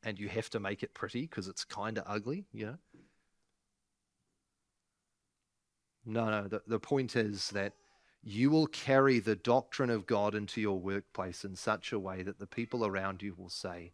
and 0.03 0.19
you 0.19 0.29
have 0.29 0.51
to 0.51 0.61
make 0.61 0.83
it 0.83 0.95
pretty 0.95 1.23
because 1.23 1.49
it's 1.49 1.65
kind 1.65 1.99
of 1.99 2.05
ugly, 2.07 2.45
you 2.53 2.67
know? 2.67 2.79
No, 6.07 6.31
no, 6.31 6.49
the, 6.49 6.63
the 6.67 6.79
point 6.79 7.17
is 7.17 7.49
that 7.51 7.73
you 8.27 8.51
will 8.51 8.67
carry 8.67 9.19
the 9.19 9.37
doctrine 9.37 9.91
of 9.91 10.07
God 10.07 10.35
into 10.35 10.59
your 10.59 10.81
workplace 10.81 11.45
in 11.45 11.57
such 11.57 11.93
a 11.93 11.99
way 11.99 12.23
that 12.23 12.39
the 12.39 12.47
people 12.47 12.87
around 12.87 13.23
you 13.23 13.35
will 13.37 13.51
say, 13.51 13.93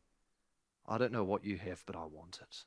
I 0.87 0.99
don't 0.99 1.13
know 1.13 1.25
what 1.25 1.45
you 1.45 1.57
have, 1.57 1.83
but 1.85 1.97
I 1.97 2.05
want 2.05 2.39
it. 2.41 2.59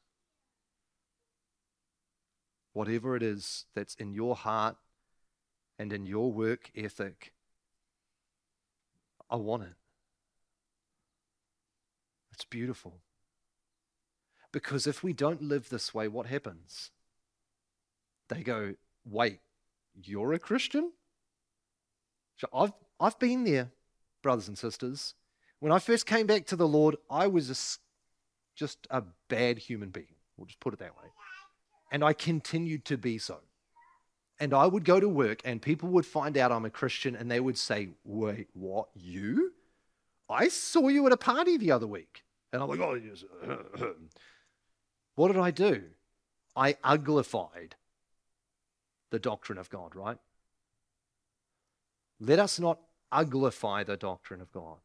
Whatever 2.73 3.15
it 3.15 3.23
is 3.23 3.65
that's 3.73 3.95
in 3.95 4.13
your 4.13 4.35
heart 4.35 4.75
and 5.79 5.93
in 5.93 6.05
your 6.05 6.33
work 6.33 6.69
ethic, 6.75 7.31
I 9.29 9.37
want 9.37 9.63
it. 9.63 9.75
It's 12.33 12.45
beautiful. 12.45 12.99
Because 14.51 14.85
if 14.85 15.01
we 15.01 15.13
don't 15.13 15.41
live 15.41 15.69
this 15.69 15.93
way, 15.93 16.09
what 16.09 16.25
happens? 16.25 16.91
They 18.27 18.43
go, 18.43 18.73
wait, 19.05 19.39
you're 19.95 20.33
a 20.33 20.39
Christian? 20.39 20.91
So 22.37 22.47
I've, 22.53 22.73
I've 22.99 23.19
been 23.19 23.43
there, 23.43 23.71
brothers 24.21 24.47
and 24.47 24.57
sisters. 24.57 25.15
When 25.59 25.71
I 25.71 25.79
first 25.79 26.05
came 26.05 26.27
back 26.27 26.45
to 26.47 26.55
the 26.55 26.67
Lord, 26.67 26.95
I 27.09 27.27
was 27.27 27.49
a, 27.49 27.55
just 28.57 28.87
a 28.89 29.03
bad 29.29 29.57
human 29.57 29.89
being. 29.89 30.15
We'll 30.37 30.47
just 30.47 30.59
put 30.59 30.73
it 30.73 30.79
that 30.79 30.97
way. 30.97 31.09
And 31.91 32.03
I 32.03 32.13
continued 32.13 32.85
to 32.85 32.97
be 32.97 33.17
so. 33.17 33.39
And 34.39 34.53
I 34.53 34.65
would 34.65 34.83
go 34.83 34.99
to 34.99 35.07
work, 35.07 35.41
and 35.45 35.61
people 35.61 35.89
would 35.89 36.05
find 36.05 36.37
out 36.37 36.51
I'm 36.51 36.65
a 36.65 36.69
Christian, 36.69 37.15
and 37.15 37.29
they 37.29 37.39
would 37.39 37.57
say, 37.57 37.89
Wait, 38.03 38.47
what? 38.53 38.89
You? 38.95 39.53
I 40.29 40.47
saw 40.47 40.87
you 40.87 41.05
at 41.05 41.13
a 41.13 41.17
party 41.17 41.57
the 41.57 41.71
other 41.71 41.87
week. 41.87 42.23
And 42.51 42.61
I'm 42.61 42.67
like, 42.67 42.79
Oh, 42.79 42.95
yes. 42.95 43.23
what 45.15 45.27
did 45.27 45.37
I 45.37 45.51
do? 45.51 45.83
I 46.55 46.73
uglified 46.73 47.73
the 49.11 49.19
doctrine 49.19 49.59
of 49.59 49.69
God, 49.69 49.95
right? 49.95 50.17
Let 52.25 52.39
us 52.39 52.59
not 52.59 52.79
uglify 53.11 53.85
the 53.85 53.97
doctrine 53.97 54.41
of 54.41 54.51
God, 54.51 54.77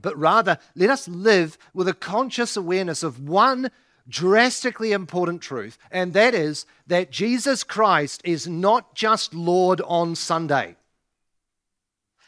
but 0.00 0.16
rather 0.18 0.58
let 0.74 0.90
us 0.90 1.08
live 1.08 1.56
with 1.72 1.88
a 1.88 1.94
conscious 1.94 2.56
awareness 2.56 3.02
of 3.02 3.26
one 3.28 3.70
drastically 4.08 4.92
important 4.92 5.40
truth, 5.40 5.78
and 5.90 6.12
that 6.12 6.34
is 6.34 6.66
that 6.86 7.10
Jesus 7.10 7.64
Christ 7.64 8.20
is 8.24 8.46
not 8.46 8.94
just 8.94 9.32
Lord 9.32 9.80
on 9.80 10.14
Sunday. 10.14 10.76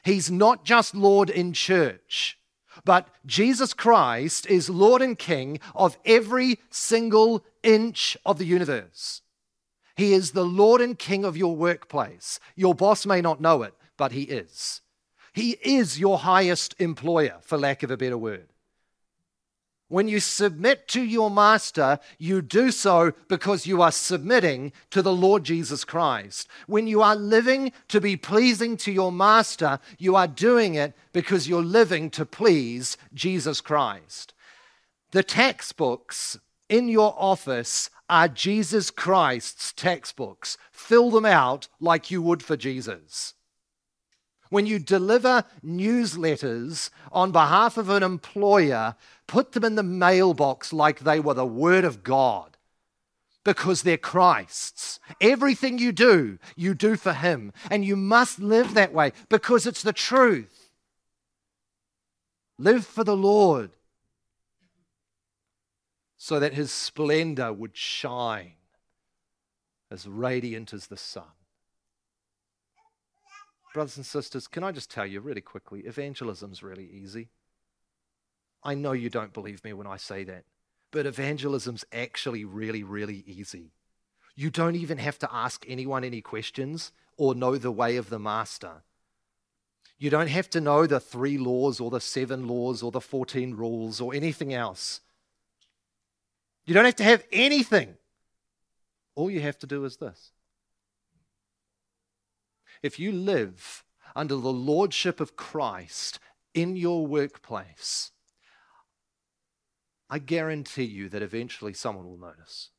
He's 0.03 0.31
not 0.31 0.65
just 0.65 0.95
Lord 0.95 1.29
in 1.29 1.53
church, 1.53 2.39
but 2.85 3.09
Jesus 3.27 3.75
Christ 3.75 4.47
is 4.47 4.71
Lord 4.71 5.03
and 5.03 5.19
King 5.19 5.61
of 5.75 5.99
every 6.05 6.59
single 6.71 7.45
inch 7.63 8.17
of 8.25 8.39
the 8.39 8.45
universe. 8.45 9.23
He 9.97 10.13
is 10.13 10.33
the 10.33 10.45
Lord 10.45 10.81
and 10.81 10.99
King 10.99 11.25
of 11.25 11.37
your 11.37 11.55
workplace. 11.55 12.41
Your 12.57 12.75
boss 12.75 13.07
may 13.07 13.21
not 13.21 13.41
know 13.41 13.63
it, 13.63 13.75
but 13.97 14.13
He 14.13 14.23
is. 14.23 14.81
He 15.33 15.57
is 15.63 15.99
your 15.99 16.19
highest 16.19 16.75
employer, 16.79 17.39
for 17.43 17.59
lack 17.59 17.83
of 17.83 17.91
a 17.91 17.97
better 17.97 18.19
word. 18.19 18.49
When 19.89 20.09
you 20.09 20.19
submit 20.19 20.89
to 20.89 21.03
your 21.03 21.31
master, 21.31 21.99
you 22.19 22.41
do 22.41 22.71
so 22.71 23.13
because 23.29 23.67
you 23.67 23.83
are 23.83 23.93
submitting 23.93 24.73
to 24.91 25.03
the 25.03 25.13
Lord 25.13 25.45
Jesus 25.45 25.85
Christ. 25.85 26.49
When 26.67 26.87
you 26.87 27.03
are 27.03 27.15
living 27.15 27.71
to 27.89 28.01
be 28.01 28.17
pleasing 28.17 28.77
to 28.79 28.91
your 28.91 29.13
master, 29.13 29.79
you 29.99 30.17
are 30.17 30.27
doing 30.27 30.75
it 30.75 30.95
because 31.13 31.49
you're 31.49 31.63
living 31.63 32.11
to 32.11 32.25
please 32.25 32.97
Jesus 33.13 33.61
Christ. 33.61 34.33
The 35.11 35.23
textbooks 35.23 36.39
in 36.69 36.89
your 36.89 37.15
office 37.17 37.91
are 38.09 38.29
Jesus 38.29 38.91
Christ's 38.91 39.73
textbooks. 39.73 40.57
Fill 40.71 41.11
them 41.11 41.25
out 41.25 41.69
like 41.81 42.11
you 42.11 42.23
would 42.23 42.43
for 42.43 42.57
Jesus. 42.57 43.35
When 44.51 44.67
you 44.67 44.79
deliver 44.79 45.45
newsletters 45.65 46.91
on 47.11 47.33
behalf 47.33 47.77
of 47.77 47.89
an 47.89 48.03
employer, 48.03 48.95
put 49.27 49.53
them 49.53 49.65
in 49.65 49.75
the 49.75 49.83
mailbox 49.83 50.73
like 50.73 51.01
they 51.01 51.19
were 51.19 51.35
the 51.35 51.47
Word 51.47 51.85
of 51.85 52.05
God 52.05 52.57
because 53.45 53.83
they're 53.83 53.97
Christ's. 53.97 55.01
Everything 55.21 55.79
you 55.79 55.93
do, 55.93 56.39
you 56.57 56.75
do 56.75 56.97
for 56.97 57.13
Him. 57.13 57.53
And 57.71 57.85
you 57.85 57.97
must 57.97 58.39
live 58.39 58.75
that 58.75 58.93
way 58.93 59.13
because 59.29 59.67
it's 59.67 59.83
the 59.83 59.93
truth. 59.93 60.71
Live 62.59 62.87
for 62.87 63.05
the 63.05 63.17
Lord 63.17 63.71
so 66.25 66.41
that 66.41 66.55
his 66.55 66.73
splendor 66.73 67.53
would 67.53 67.77
shine 67.77 68.55
as 69.91 70.09
radiant 70.09 70.73
as 70.73 70.87
the 70.87 70.97
sun. 70.97 71.35
Brothers 73.75 73.99
and 73.99 74.07
sisters, 74.07 74.47
can 74.47 74.65
I 74.65 74.73
just 74.73 74.91
tell 74.91 75.05
you 75.05 75.21
really 75.21 75.43
quickly 75.43 75.81
evangelism's 75.81 76.63
really 76.63 76.89
easy. 76.91 77.29
I 78.63 78.75
know 78.75 78.93
you 78.93 79.11
don't 79.11 79.35
believe 79.35 79.63
me 79.65 79.75
when 79.75 79.87
I 79.87 79.99
say 79.99 80.25
that, 80.25 80.45
but 80.93 81.05
evangelism's 81.05 81.85
actually 81.93 82.47
really, 82.47 82.83
really 82.83 83.23
easy. 83.27 83.73
You 84.35 84.49
don't 84.49 84.77
even 84.77 84.97
have 84.97 85.19
to 85.19 85.29
ask 85.31 85.67
anyone 85.69 86.05
any 86.05 86.23
questions 86.23 86.91
or 87.19 87.35
know 87.35 87.59
the 87.59 87.71
way 87.71 87.99
of 87.99 88.09
the 88.09 88.19
master. 88.19 88.83
You 89.99 90.09
don't 90.09 90.29
have 90.29 90.49
to 90.51 90.61
know 90.63 90.87
the 90.87 91.01
three 91.01 91.37
laws 91.37 91.81
or 91.81 91.91
the 91.91 92.01
seven 92.01 92.49
laws 92.49 92.83
or 92.83 92.91
the 92.91 93.03
14 93.03 93.55
rules 93.55 94.01
or 94.01 94.15
anything 94.15 94.55
else. 94.55 95.03
You 96.67 96.75
don't 96.75 96.85
have 96.85 96.97
to 96.97 97.05
have 97.05 97.25
anything. 97.31 97.97
All 99.15 99.31
you 99.31 99.41
have 99.41 99.59
to 99.61 99.67
do 99.67 99.85
is 99.85 99.99
this. 99.99 100.33
If 102.83 102.99
you 102.99 103.13
live 103.13 103.85
under 104.17 104.37
the 104.37 104.53
lordship 104.53 105.21
of 105.21 105.37
Christ 105.37 106.19
in 106.53 106.77
your 106.77 107.07
workplace, 107.07 108.13
I 110.11 110.19
guarantee 110.19 110.85
you 110.85 111.09
that 111.09 111.23
eventually 111.23 111.73
someone 111.75 112.07
will 112.07 112.19
notice. 112.19 112.71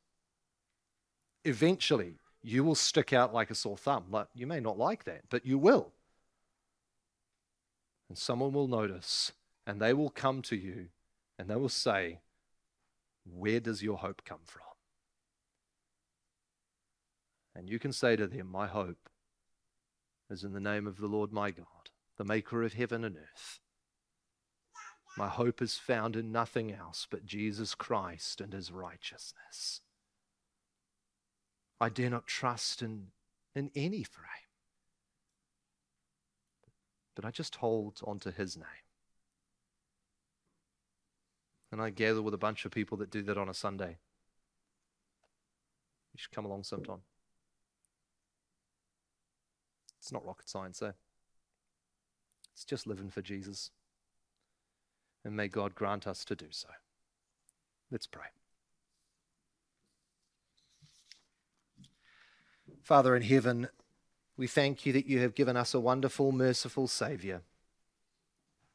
Eventually, 1.44 2.14
you 2.42 2.64
will 2.64 2.74
stick 2.74 3.12
out 3.12 3.34
like 3.34 3.50
a 3.50 3.54
sore 3.54 3.76
thumb. 3.76 4.04
You 4.34 4.46
may 4.46 4.60
not 4.60 4.78
like 4.78 5.04
that, 5.04 5.22
but 5.28 5.44
you 5.44 5.58
will. 5.58 5.92
And 8.08 8.16
someone 8.16 8.52
will 8.52 8.68
notice, 8.68 9.32
and 9.66 9.80
they 9.80 9.92
will 9.92 10.10
come 10.10 10.42
to 10.42 10.56
you 10.56 10.86
and 11.38 11.48
they 11.48 11.56
will 11.56 11.68
say, 11.68 12.20
where 13.32 13.60
does 13.60 13.82
your 13.82 13.98
hope 13.98 14.22
come 14.24 14.44
from? 14.44 14.62
And 17.54 17.68
you 17.68 17.78
can 17.78 17.92
say 17.92 18.16
to 18.16 18.26
them, 18.26 18.50
My 18.50 18.66
hope 18.66 19.08
is 20.30 20.44
in 20.44 20.52
the 20.52 20.60
name 20.60 20.86
of 20.86 20.98
the 20.98 21.06
Lord 21.06 21.32
my 21.32 21.50
God, 21.50 21.90
the 22.18 22.24
maker 22.24 22.62
of 22.62 22.74
heaven 22.74 23.04
and 23.04 23.16
earth. 23.16 23.60
My 25.16 25.28
hope 25.28 25.62
is 25.62 25.78
found 25.78 26.14
in 26.14 26.30
nothing 26.30 26.70
else 26.70 27.06
but 27.10 27.24
Jesus 27.24 27.74
Christ 27.74 28.40
and 28.42 28.52
his 28.52 28.70
righteousness. 28.70 29.80
I 31.80 31.88
dare 31.88 32.10
not 32.10 32.26
trust 32.26 32.82
in, 32.82 33.08
in 33.54 33.70
any 33.74 34.02
frame, 34.02 34.26
but 37.14 37.24
I 37.24 37.30
just 37.30 37.56
hold 37.56 38.00
on 38.04 38.18
to 38.20 38.30
his 38.30 38.56
name. 38.56 38.85
Can 41.76 41.84
I 41.84 41.90
gather 41.90 42.22
with 42.22 42.32
a 42.32 42.38
bunch 42.38 42.64
of 42.64 42.72
people 42.72 42.96
that 42.96 43.10
do 43.10 43.20
that 43.24 43.36
on 43.36 43.50
a 43.50 43.52
Sunday? 43.52 43.98
You 46.14 46.16
should 46.16 46.32
come 46.32 46.46
along 46.46 46.64
sometime. 46.64 47.02
It's 49.98 50.10
not 50.10 50.24
rocket 50.24 50.48
science, 50.48 50.80
eh? 50.80 50.92
It's 52.54 52.64
just 52.64 52.86
living 52.86 53.10
for 53.10 53.20
Jesus. 53.20 53.72
And 55.22 55.36
may 55.36 55.48
God 55.48 55.74
grant 55.74 56.06
us 56.06 56.24
to 56.24 56.34
do 56.34 56.46
so. 56.48 56.68
Let's 57.90 58.06
pray. 58.06 58.28
Father 62.82 63.14
in 63.14 63.20
heaven, 63.20 63.68
we 64.38 64.46
thank 64.46 64.86
you 64.86 64.94
that 64.94 65.04
you 65.04 65.18
have 65.18 65.34
given 65.34 65.58
us 65.58 65.74
a 65.74 65.80
wonderful, 65.80 66.32
merciful 66.32 66.88
Saviour 66.88 67.42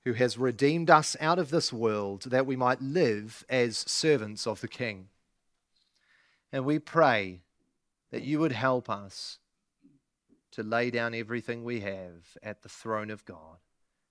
who 0.04 0.14
has 0.14 0.38
redeemed 0.38 0.90
us 0.90 1.16
out 1.20 1.38
of 1.38 1.52
this 1.52 1.72
world 1.72 2.24
that 2.24 2.46
we 2.46 2.56
might 2.56 2.82
live 2.82 3.46
as 3.50 3.78
servants 3.78 4.48
of 4.48 4.62
the 4.62 4.68
King. 4.68 5.10
And 6.52 6.66
we 6.66 6.80
pray 6.80 7.42
that 8.12 8.24
you 8.24 8.40
would 8.40 8.52
help 8.52 8.90
us 8.90 9.40
to 10.52 10.64
lay 10.64 10.92
down 10.92 11.14
everything 11.14 11.64
we 11.64 11.80
have 11.82 12.38
at 12.44 12.62
the 12.62 12.70
throne 12.70 13.10
of 13.10 13.26
God 13.26 13.58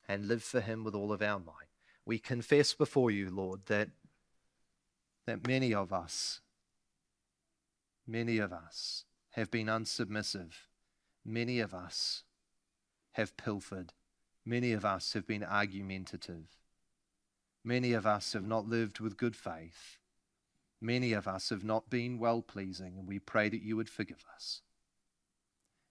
and 0.09 0.27
live 0.27 0.43
for 0.43 0.61
Him 0.61 0.85
with 0.85 0.95
all 0.95 1.13
of 1.13 1.23
our 1.23 1.39
might. 1.39 1.69
We 2.07 2.19
confess 2.19 2.73
before 2.73 3.11
you, 3.11 3.29
Lord, 3.31 3.67
that, 3.67 3.91
that 5.27 5.47
many 5.47 5.75
of 5.75 5.93
us, 5.93 6.41
many 8.07 8.39
of 8.39 8.53
us 8.53 9.05
have 9.33 9.51
been 9.51 9.67
unsubmissive. 9.67 10.53
Many 11.25 11.61
of 11.61 11.75
us 11.75 12.23
have 13.13 13.37
pilfered. 13.37 13.93
Many 14.45 14.73
of 14.73 14.85
us 14.85 15.13
have 15.13 15.27
been 15.27 15.45
argumentative. 15.45 16.47
Many 17.63 17.93
of 17.93 18.07
us 18.07 18.33
have 18.33 18.47
not 18.47 18.67
lived 18.67 19.01
with 19.01 19.19
good 19.19 19.37
faith. 19.37 19.99
Many 20.81 21.13
of 21.13 21.29
us 21.29 21.51
have 21.51 21.63
not 21.63 21.91
been 21.91 22.19
well 22.19 22.41
pleasing, 22.41 22.97
and 22.99 23.07
we 23.07 23.19
pray 23.19 23.51
that 23.51 23.63
you 23.63 23.77
would 23.77 23.91
forgive 23.91 24.25
us. 24.35 24.63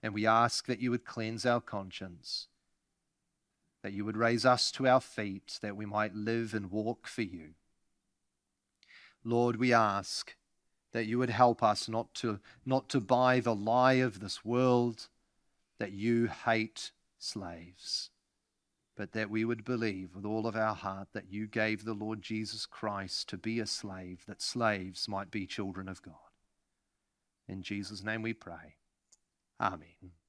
And 0.02 0.12
we 0.12 0.26
ask 0.26 0.66
that 0.66 0.80
you 0.80 0.90
would 0.90 1.04
cleanse 1.04 1.46
our 1.46 1.60
conscience, 1.60 2.48
that 3.82 3.92
you 3.92 4.04
would 4.04 4.16
raise 4.16 4.44
us 4.44 4.72
to 4.72 4.88
our 4.88 5.00
feet, 5.00 5.58
that 5.62 5.76
we 5.76 5.86
might 5.86 6.14
live 6.14 6.52
and 6.52 6.72
walk 6.72 7.06
for 7.06 7.22
you. 7.22 7.50
Lord, 9.22 9.56
we 9.56 9.72
ask 9.72 10.34
that 10.92 11.04
you 11.04 11.18
would 11.18 11.30
help 11.30 11.62
us 11.62 11.88
not 11.88 12.12
to, 12.14 12.40
not 12.66 12.88
to 12.88 13.00
buy 13.00 13.38
the 13.38 13.54
lie 13.54 13.94
of 13.94 14.18
this 14.18 14.44
world 14.44 15.06
that 15.78 15.92
you 15.92 16.26
hate 16.26 16.90
slaves 17.18 18.10
but 19.00 19.12
that 19.12 19.30
we 19.30 19.46
would 19.46 19.64
believe 19.64 20.14
with 20.14 20.26
all 20.26 20.46
of 20.46 20.54
our 20.54 20.74
heart 20.74 21.08
that 21.14 21.32
you 21.32 21.46
gave 21.46 21.86
the 21.86 21.94
Lord 21.94 22.20
Jesus 22.20 22.66
Christ 22.66 23.30
to 23.30 23.38
be 23.38 23.58
a 23.58 23.66
slave, 23.66 24.24
that 24.28 24.42
slaves 24.42 25.08
might 25.08 25.30
be 25.30 25.46
children 25.46 25.88
of 25.88 26.02
God. 26.02 26.12
In 27.48 27.62
Jesus' 27.62 28.04
name 28.04 28.20
we 28.20 28.34
pray. 28.34 28.76
Amen. 29.58 30.19